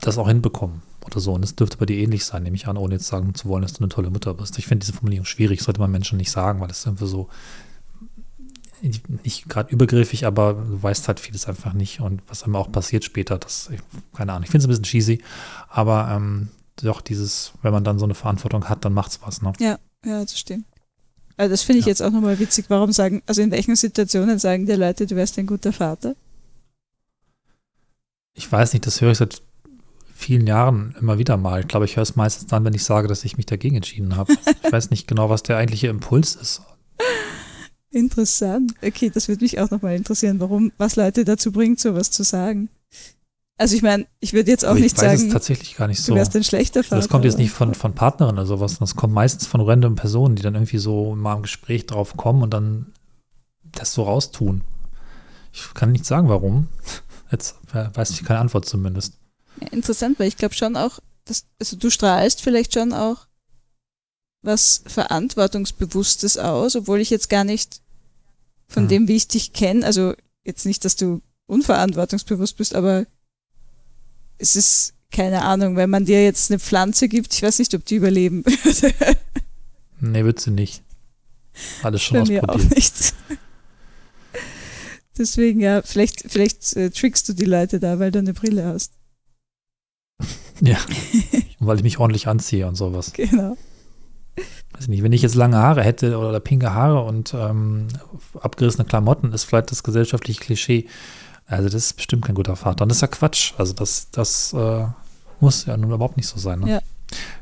[0.00, 1.32] das auch hinbekommen oder so.
[1.32, 3.62] Und es dürfte bei dir ähnlich sein, nehme ich an, ohne jetzt sagen zu wollen,
[3.62, 4.58] dass du eine tolle Mutter bist.
[4.58, 7.28] Ich finde diese Formulierung schwierig, sollte man Menschen nicht sagen, weil es irgendwie so
[9.24, 13.04] nicht gerade übergriffig, aber du weißt halt vieles einfach nicht und was immer auch passiert
[13.04, 13.70] später, das,
[14.14, 15.22] keine Ahnung, ich finde es ein bisschen cheesy,
[15.68, 16.48] aber ähm,
[16.86, 19.52] doch dieses, wenn man dann so eine Verantwortung hat, dann macht's was, ne?
[19.58, 20.64] Ja, ja, das stimmt.
[21.36, 21.90] Also das finde ich ja.
[21.90, 22.66] jetzt auch nochmal witzig.
[22.68, 26.14] Warum sagen, also in welchen Situationen sagen die Leute, du wärst ein guter Vater?
[28.34, 29.42] Ich weiß nicht, das höre ich seit
[30.14, 31.60] vielen Jahren immer wieder mal.
[31.60, 34.16] Ich glaube, ich höre es meistens dann, wenn ich sage, dass ich mich dagegen entschieden
[34.16, 34.34] habe.
[34.62, 36.62] ich weiß nicht genau, was der eigentliche Impuls ist.
[37.90, 38.74] Interessant.
[38.82, 42.68] Okay, das würde mich auch nochmal interessieren, warum, was Leute dazu bringt, sowas zu sagen.
[43.60, 45.86] Also ich meine, ich würde jetzt auch Aber nicht ich weiß sagen, es tatsächlich gar
[45.86, 46.14] nicht du so.
[46.14, 46.96] wärst ein schlechter Vater.
[46.96, 48.78] Das kommt jetzt nicht von, von Partnerinnen oder sowas.
[48.78, 52.42] Das kommt meistens von random Personen, die dann irgendwie so mal im Gespräch drauf kommen
[52.42, 52.86] und dann
[53.72, 54.62] das so raustun.
[55.52, 56.68] Ich kann nicht sagen, warum.
[57.30, 59.18] Jetzt weiß ich keine Antwort zumindest.
[59.60, 63.26] Ja, interessant, weil ich glaube schon auch, dass, also du strahlst vielleicht schon auch
[64.42, 67.82] was Verantwortungsbewusstes aus, obwohl ich jetzt gar nicht
[68.68, 68.88] von Hm.
[68.88, 70.14] dem, wie ich dich kenne, also
[70.46, 73.04] jetzt nicht, dass du unverantwortungsbewusst bist, aber
[74.40, 77.84] es ist keine Ahnung, wenn man dir jetzt eine Pflanze gibt, ich weiß nicht, ob
[77.84, 78.94] die überleben würde.
[80.02, 80.82] Nee, wird sie nicht.
[81.82, 82.74] Alles schon Bei mir auch ausprobiert.
[82.74, 83.14] nicht.
[85.18, 88.92] Deswegen, ja, vielleicht, vielleicht äh, trickst du die Leute da, weil du eine Brille hast.
[90.62, 90.78] Ja.
[91.58, 93.12] Weil ich mich ordentlich anziehe und sowas.
[93.14, 93.56] Genau.
[94.36, 97.88] Weiß ich nicht, wenn ich jetzt lange Haare hätte oder pinke Haare und ähm,
[98.40, 100.86] abgerissene Klamotten, ist vielleicht das gesellschaftliche Klischee.
[101.50, 102.82] Also das ist bestimmt kein guter Vater.
[102.82, 103.54] Und das ist ja Quatsch.
[103.58, 104.86] Also das, das äh,
[105.40, 106.60] muss ja nun überhaupt nicht so sein.
[106.60, 106.70] Ne?
[106.70, 106.80] Ja.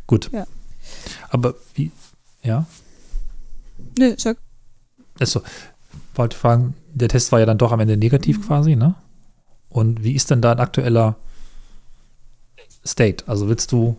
[0.06, 0.30] Gut.
[0.32, 0.46] Ja.
[1.28, 1.90] Aber wie,
[2.42, 2.66] ja,
[3.98, 4.38] Nö, sag.
[5.20, 5.42] also
[6.14, 8.94] wollte fragen, der Test war ja dann doch am Ende negativ quasi, ne?
[9.68, 11.16] Und wie ist denn da ein aktueller
[12.84, 13.24] State?
[13.28, 13.98] Also willst du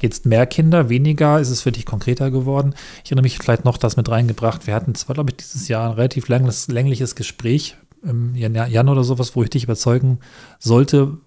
[0.00, 1.40] jetzt mehr Kinder, weniger?
[1.40, 2.74] Ist es für dich konkreter geworden?
[3.02, 4.66] Ich erinnere mich vielleicht noch das mit reingebracht.
[4.66, 9.04] Wir hatten zwar, glaube ich, dieses Jahr ein relativ längliches Gespräch im Jan- Januar oder
[9.04, 10.18] sowas, wo ich dich überzeugen
[10.58, 11.18] sollte,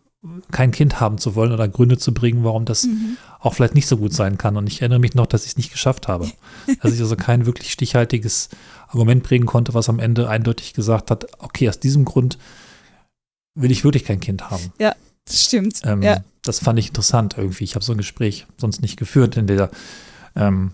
[0.52, 3.18] kein Kind haben zu wollen oder Gründe zu bringen, warum das Mhm.
[3.40, 4.56] auch vielleicht nicht so gut sein kann.
[4.56, 6.30] Und ich erinnere mich noch, dass ich es nicht geschafft habe.
[6.84, 8.50] Dass ich also kein wirklich stichhaltiges
[8.88, 12.38] Argument bringen konnte, was am Ende eindeutig gesagt hat, okay, aus diesem Grund
[13.56, 14.72] will ich wirklich kein Kind haben.
[14.78, 15.82] Das stimmt.
[15.86, 16.24] Ähm, ja.
[16.44, 17.64] Das fand ich interessant irgendwie.
[17.64, 19.72] Ich habe so ein Gespräch sonst nicht geführt, in der
[20.36, 20.72] ähm,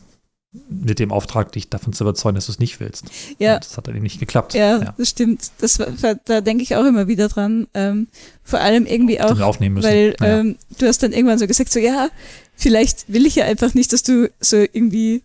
[0.69, 3.05] mit dem Auftrag, dich davon zu überzeugen, dass du es nicht willst.
[3.39, 3.55] Ja.
[3.55, 4.53] Und das hat dann eben nicht geklappt.
[4.53, 4.93] Ja, ja.
[4.97, 5.51] das stimmt.
[5.59, 5.79] Das,
[6.25, 7.67] da denke ich auch immer wieder dran.
[7.73, 8.07] Ähm,
[8.43, 10.39] vor allem irgendwie auch, weil Naja.
[10.39, 12.09] ähm, du hast dann irgendwann so gesagt, so ja,
[12.55, 15.23] vielleicht will ich ja einfach nicht, dass du so irgendwie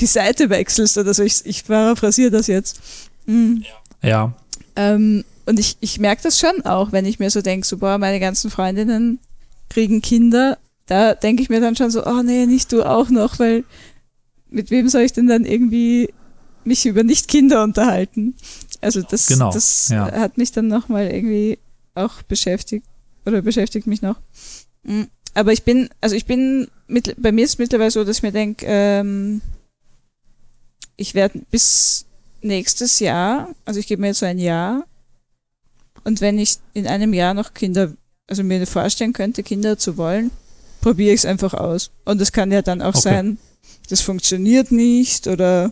[0.00, 1.22] die Seite wechselst oder so.
[1.22, 2.80] Ich, ich paraphrasiere das jetzt.
[3.26, 3.64] Mhm.
[4.02, 4.34] ja,
[4.76, 7.98] Ähm, und ich, ich merke das schon auch, wenn ich mir so denke, so, boah,
[7.98, 9.18] meine ganzen Freundinnen
[9.68, 10.58] kriegen Kinder.
[10.86, 13.64] Da denke ich mir dann schon so, oh nee, nicht du auch noch, weil
[14.54, 16.12] mit wem soll ich denn dann irgendwie
[16.64, 18.34] mich über Nicht-Kinder unterhalten?
[18.80, 20.10] Also das, Genau, das ja.
[20.12, 21.58] hat mich dann nochmal irgendwie
[21.94, 22.86] auch beschäftigt
[23.26, 24.16] oder beschäftigt mich noch.
[24.84, 25.02] Mm,
[25.34, 28.22] Aber ich bin, also ich bin, mit, bei mir ist es mittlerweile so, dass ich
[28.22, 29.40] mir denke, ähm,
[30.96, 32.06] ich werde bis
[32.40, 34.84] nächstes Jahr, also ich gebe mir jetzt so ein Jahr,
[36.04, 37.92] und wenn ich in einem Jahr noch Kinder,
[38.28, 40.30] also mir vorstellen könnte, Kinder zu wollen,
[40.82, 41.90] probiere ich es einfach aus.
[42.04, 43.00] Und es kann ja dann auch Okay.
[43.00, 43.38] sein,
[43.88, 45.70] das funktioniert nicht oder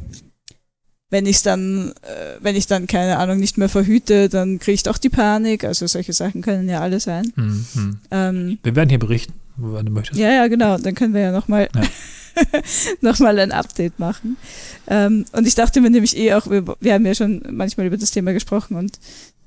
[1.11, 4.83] wenn ich dann, äh, wenn ich dann keine Ahnung nicht mehr verhüte, dann kriege ich
[4.83, 5.63] doch die Panik.
[5.63, 7.31] Also solche Sachen können ja alle sein.
[7.35, 7.99] hm, hm.
[8.11, 10.19] Ähm, wir werden hier berichten, wenn du möchtest.
[10.19, 10.79] ja, ja, genau.
[10.79, 11.83] Dann können wir ja nochmal Ja.
[13.03, 14.39] noch mal ein Update machen.
[14.87, 17.99] Ähm, und ich dachte mir nämlich eh auch, wir, wir haben ja schon manchmal über
[17.99, 18.99] das Thema gesprochen und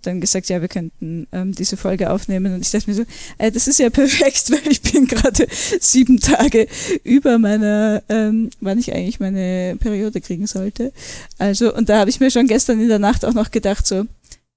[0.06, 2.54] dann gesagt, ja, wir könnten ähm, diese Folge aufnehmen.
[2.54, 3.06] Und ich dachte mir so,
[3.38, 5.48] äh, das ist ja perfekt, weil ich bin gerade
[5.80, 6.68] sieben Tage
[7.04, 10.92] über meiner, ähm, wann ich eigentlich meine Periode kriegen sollte.
[11.38, 14.06] Also, und da habe ich mir schon gestern in der Nacht auch noch gedacht, so,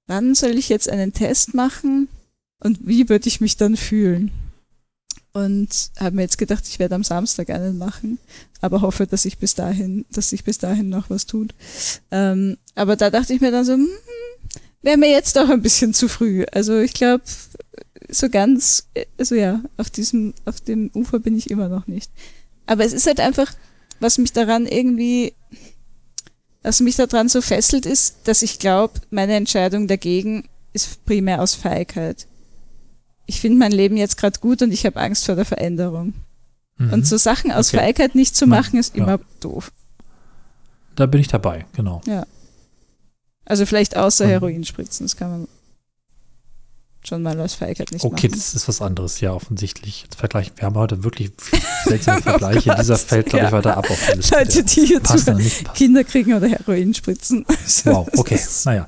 [0.07, 2.07] wann soll ich jetzt einen Test machen
[2.59, 4.31] und wie würde ich mich dann fühlen?
[5.31, 8.17] Und habe mir jetzt gedacht, ich werde am Samstag einen machen,
[8.61, 11.53] aber hoffe, dass ich bis dahin, dass sich bis dahin noch was tut.
[12.09, 13.87] Ähm, aber da dachte ich mir dann so, hm,
[14.81, 16.45] wäre mir jetzt doch ein bisschen zu früh.
[16.51, 17.23] Also ich glaube,
[18.09, 22.11] so ganz, also ja, auf diesem, auf dem Ufer bin ich immer noch nicht.
[22.65, 23.53] Aber es ist halt einfach,
[23.99, 25.33] was mich daran irgendwie,
[26.63, 31.55] was mich daran so fesselt, ist, dass ich glaube, meine Entscheidung dagegen ist primär aus
[31.55, 32.27] Feigheit.
[33.25, 36.13] Ich finde mein Leben jetzt gerade gut und ich habe Angst vor der Veränderung.
[36.77, 36.93] Mhm.
[36.93, 37.77] Und so Sachen aus Okay.
[37.77, 39.03] Feigheit nicht zu machen, ist ja.
[39.03, 39.71] immer doof.
[40.95, 42.01] Da bin ich dabei, genau.
[43.49, 45.47] Also vielleicht außer Und- Heroin spritzen, das kann man
[47.03, 48.37] schon mal aus Feigheit nicht Okay, machen.
[48.39, 50.03] das ist was anderes, ja, offensichtlich.
[50.03, 51.31] Jetzt Vergleich, wir haben heute wirklich
[51.85, 52.71] seltsame Vergleiche.
[52.71, 53.57] Oh Dieser fällt, glaube ich, ja.
[53.57, 54.35] weiter ab auf der Liste.
[54.35, 55.17] Leute, die hier zu.
[55.73, 57.45] Kinder kriegen oder Heroin spritzen.
[57.85, 58.85] Wow, okay, naja.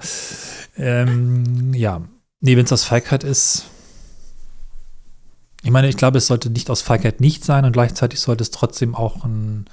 [0.77, 2.01] Ähm, ja,
[2.41, 3.65] nee, wenn es aus Feigheit ist,
[5.63, 8.51] ich meine, ich glaube, es sollte nicht aus Feigheit nicht sein und gleichzeitig sollte es
[8.51, 9.65] trotzdem auch ein,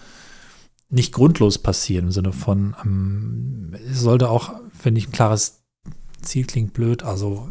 [0.90, 5.62] nicht grundlos passieren im Sinne von, ähm, es sollte auch, finde ich, ein klares
[6.22, 7.50] Ziel klingt blöd, also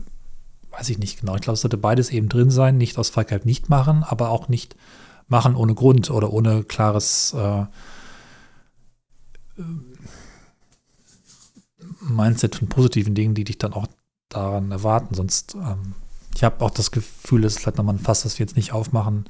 [0.72, 1.36] weiß ich nicht genau.
[1.36, 4.50] Ich glaube, es sollte beides eben drin sein, nicht aus Feigheit nicht machen, aber auch
[4.50, 4.76] nicht
[5.28, 7.66] machen ohne Grund oder ohne klares äh,
[12.02, 13.88] Mindset von positiven Dingen, die dich dann auch
[14.30, 15.16] daran erwarten.
[15.16, 15.94] Sonst, ähm,
[16.36, 18.72] ich habe auch das Gefühl, es ist vielleicht nochmal ein Fass, das wir jetzt nicht
[18.72, 19.26] aufmachen.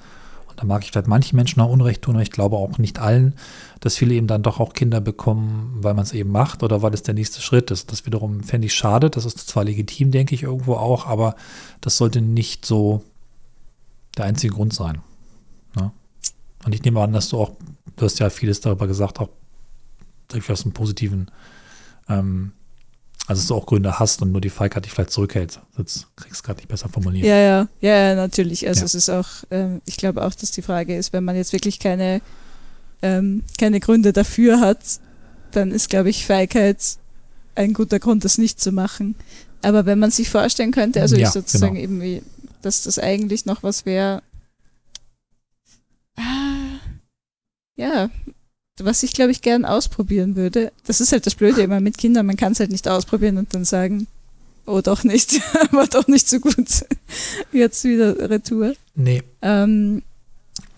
[0.58, 3.36] Da mag ich vielleicht manchen Menschen auch Unrecht tun, aber ich glaube auch nicht allen,
[3.80, 6.94] dass viele eben dann doch auch Kinder bekommen, weil man es eben macht oder weil
[6.96, 7.92] es der nächste Schritt ist.
[7.92, 9.12] Das wiederum fände ich schade.
[9.12, 11.36] Das ist zwar legitim, denke ich irgendwo auch, aber
[11.80, 13.04] das sollte nicht so
[14.18, 15.00] der einzige Grund sein.
[15.76, 15.92] Ne?
[16.66, 17.52] Und ich nehme an, dass du auch,
[17.96, 19.30] du hast ja vieles darüber gesagt, auch
[20.28, 21.30] durchaus einen positiven
[22.10, 22.52] ähm,
[23.28, 25.60] also, dass du auch Gründe hast und nur die Feigheit dich vielleicht zurückhält.
[25.76, 27.26] Das kriegst du gerade nicht besser formuliert.
[27.26, 28.66] Ja, ja, ja, natürlich.
[28.66, 28.86] Also, ja.
[28.86, 31.78] es ist auch, ähm, ich glaube auch, dass die Frage ist, wenn man jetzt wirklich
[31.78, 32.22] keine,
[33.02, 34.80] ähm, keine Gründe dafür hat,
[35.52, 36.78] dann ist, glaube ich, Feigheit
[37.56, 39.16] ein guter Grund, das nicht zu machen.
[39.62, 41.84] Aber wenn man sich vorstellen könnte, also ja, ich sozusagen genau.
[41.84, 42.24] eben, wie,
[42.62, 44.24] dass das eigentlich noch was wäre,
[46.16, 46.80] ah,
[47.76, 48.10] ja,
[48.86, 50.72] was ich, glaube ich, gern ausprobieren würde.
[50.86, 53.54] Das ist halt das Blöde immer mit Kindern, man kann es halt nicht ausprobieren und
[53.54, 54.08] dann sagen,
[54.66, 56.86] oh doch nicht, war doch nicht so gut.
[57.52, 58.76] Jetzt wieder Retour.
[58.96, 59.24] Nee.
[59.42, 60.04] Ähm,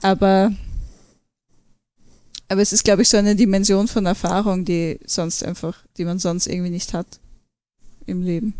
[0.01, 0.53] aber,
[2.47, 6.19] aber es ist, glaube ich, so eine Dimension von Erfahrung, die sonst einfach, die man
[6.19, 7.19] sonst irgendwie nicht hat
[8.05, 8.53] im Leben.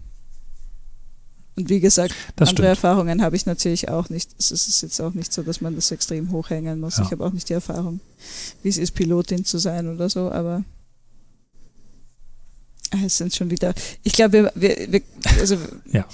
[1.60, 2.68] Und wie gesagt, das andere stimmt.
[2.70, 4.30] Erfahrungen habe ich natürlich auch nicht.
[4.40, 6.98] Es ist jetzt auch nicht so, dass man das extrem hochhängen muss.
[6.98, 7.04] Ja.
[7.04, 8.00] Ich habe auch nicht die Erfahrung,
[8.64, 10.64] wie es ist, Pilotin zu sein oder so, aber
[13.06, 13.74] es sind schon wieder.
[14.04, 15.02] Ich glaube, wir, wir,
[15.38, 15.58] also
[15.92, 16.06] ja.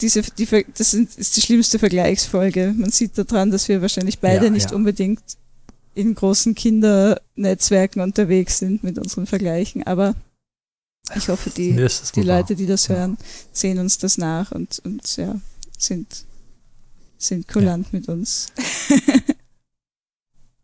[0.00, 2.72] diese, die, das ist die schlimmste Vergleichsfolge.
[2.74, 4.76] Man sieht daran, dass wir wahrscheinlich beide ja, nicht ja.
[4.76, 5.20] unbedingt
[5.94, 10.14] in großen Kindernetzwerken unterwegs sind mit unseren Vergleichen, aber
[11.14, 11.76] ich hoffe, die,
[12.14, 13.16] die Leute, die das hören,
[13.52, 15.36] sehen uns das nach und, und ja,
[15.78, 16.24] sind,
[17.16, 17.98] sind kulant ja.
[17.98, 18.48] mit uns.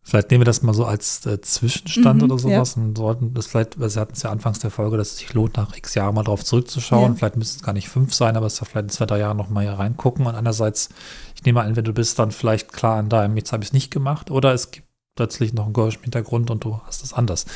[0.04, 2.82] Vielleicht nehmen wir das mal so als äh, Zwischenstand mhm, oder sowas ja.
[2.82, 5.32] und sollten das vielleicht, weil Sie hatten es ja anfangs der Folge, dass es sich
[5.32, 7.12] lohnt, nach x Jahren mal drauf zurückzuschauen.
[7.12, 7.16] Ja.
[7.16, 9.20] Vielleicht müssen es gar nicht fünf sein, aber es ist ja vielleicht in zwei, drei
[9.20, 10.26] Jahren noch mal hier reingucken.
[10.26, 10.88] Und andererseits,
[11.36, 13.72] ich nehme an, wenn du bist dann vielleicht klar an deinem, jetzt habe ich es
[13.72, 17.12] nicht gemacht oder es gibt plötzlich noch einen Geräusch im Hintergrund und du hast es
[17.12, 17.46] anders.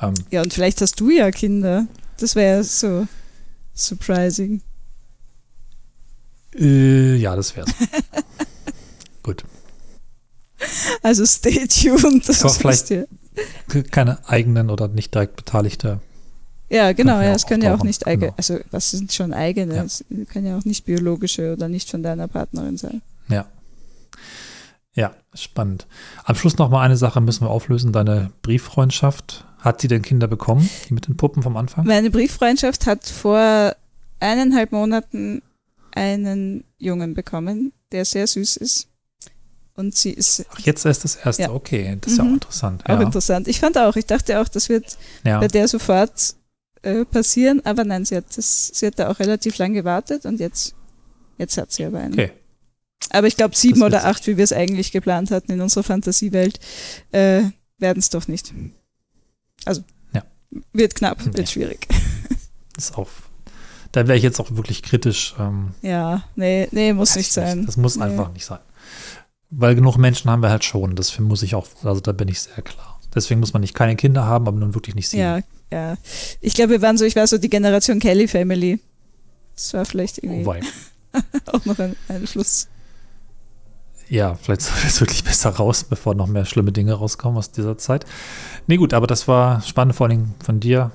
[0.00, 1.86] Ähm, ja, und vielleicht hast du ja Kinder.
[2.18, 3.06] Das wäre so
[3.74, 4.62] surprising.
[6.54, 7.66] Äh, ja, das wäre
[9.22, 9.44] Gut.
[11.02, 12.28] Also stay tuned.
[12.28, 13.06] Das Aber vielleicht ihr.
[13.90, 16.00] keine eigenen oder nicht direkt beteiligte.
[16.68, 18.36] Ja, genau, ja, es können ja auch nicht eigene, genau.
[18.36, 19.76] also was sind schon eigene?
[19.76, 19.84] Ja.
[19.84, 23.02] Es können ja auch nicht biologische oder nicht von deiner Partnerin sein.
[23.28, 23.46] Ja.
[24.94, 25.86] Ja, spannend.
[26.24, 27.92] Am Schluss noch mal eine Sache müssen wir auflösen.
[27.92, 31.86] Deine Brieffreundschaft hat sie denn Kinder bekommen, die mit den Puppen vom Anfang?
[31.86, 33.74] Meine Brieffreundschaft hat vor
[34.20, 35.42] eineinhalb Monaten
[35.90, 38.88] einen Jungen bekommen, der sehr süß ist.
[39.74, 40.46] Und sie ist.
[40.50, 41.50] Ach, jetzt ist das erste, ja.
[41.50, 41.98] okay.
[42.00, 42.24] Das ist mhm.
[42.24, 42.88] ja auch interessant.
[42.88, 43.48] Auch interessant.
[43.48, 45.38] Ich fand auch, ich dachte auch, das wird ja.
[45.38, 46.34] bei der sofort
[46.82, 50.40] äh, passieren, aber nein, sie hat das, sie hat da auch relativ lang gewartet und
[50.40, 50.74] jetzt,
[51.36, 52.14] jetzt hat sie aber einen.
[52.14, 52.32] Okay.
[53.10, 56.58] Aber ich glaube, sieben oder acht, wie wir es eigentlich geplant hatten in unserer Fantasiewelt,
[57.12, 57.42] äh,
[57.78, 58.54] werden es doch nicht.
[59.64, 59.82] Also
[60.12, 60.22] ja.
[60.72, 61.46] wird knapp, wird nee.
[61.46, 61.86] schwierig.
[62.76, 63.08] Ist auch.
[63.92, 65.34] Da wäre ich jetzt auch wirklich kritisch.
[65.38, 67.58] Ähm, ja, nee, nee, muss nicht sein.
[67.58, 67.68] Nicht.
[67.68, 68.04] Das muss nee.
[68.04, 68.58] einfach nicht sein.
[69.50, 70.96] Weil genug Menschen haben wir halt schon.
[70.96, 73.00] Das muss ich auch, also da bin ich sehr klar.
[73.14, 75.20] Deswegen muss man nicht keine Kinder haben, aber nun wirklich nicht sehen.
[75.20, 75.40] Ja,
[75.72, 75.96] ja.
[76.42, 78.80] Ich glaube, wir waren so, ich war so die Generation Kelly Family.
[79.54, 82.68] Das war vielleicht irgendwie oh auch noch ein Einfluss
[84.08, 87.76] ja, vielleicht soll es wirklich besser raus, bevor noch mehr schlimme Dinge rauskommen aus dieser
[87.78, 88.04] Zeit.
[88.66, 90.90] Nee, gut, aber das war spannend, vor allem von dir,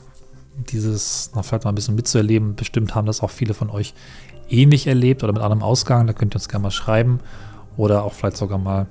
[0.72, 2.56] dieses noch vielleicht mal ein bisschen mitzuerleben.
[2.56, 3.94] Bestimmt haben das auch viele von euch
[4.50, 6.08] ähnlich erlebt oder mit anderem Ausgang.
[6.08, 7.20] Da könnt ihr uns gerne mal schreiben
[7.78, 8.88] oder auch vielleicht sogar mal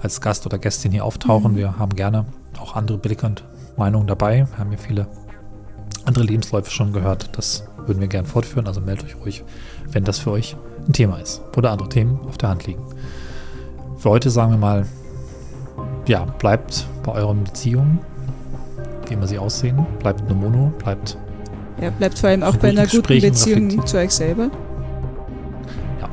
[0.00, 1.52] als Gast oder Gästin hier auftauchen.
[1.52, 1.56] Mhm.
[1.56, 2.26] Wir haben gerne
[2.58, 3.44] auch andere Blicke und
[3.76, 4.46] Meinungen dabei.
[4.50, 5.06] Wir haben hier viele
[6.04, 7.36] andere Lebensläufe schon gehört.
[7.36, 8.66] Das würden wir gerne fortführen.
[8.66, 9.44] Also meldet euch ruhig,
[9.92, 12.82] wenn das für euch ein Thema ist oder andere Themen auf der Hand liegen
[14.06, 14.86] für heute sagen wir mal,
[16.06, 17.98] ja, bleibt bei euren Beziehungen,
[19.08, 21.18] wie immer sie aussehen, bleibt eine Mono, bleibt.
[21.80, 24.48] Ja, bleibt vor allem auch bei einer guten Beziehung zu euch selber.
[26.00, 26.08] Ja.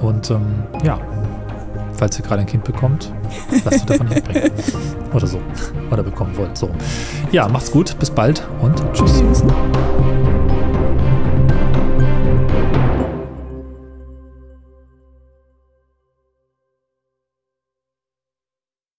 [0.00, 1.00] Und ähm, ja,
[1.94, 3.12] falls ihr gerade ein Kind bekommt,
[3.64, 4.52] lasst euch davon nicht abbringen.
[5.12, 5.40] Oder so.
[5.90, 6.56] Oder bekommen wollt.
[6.56, 6.70] So.
[7.32, 9.18] Ja, macht's gut, bis bald und tschüss.
[9.18, 9.42] tschüss.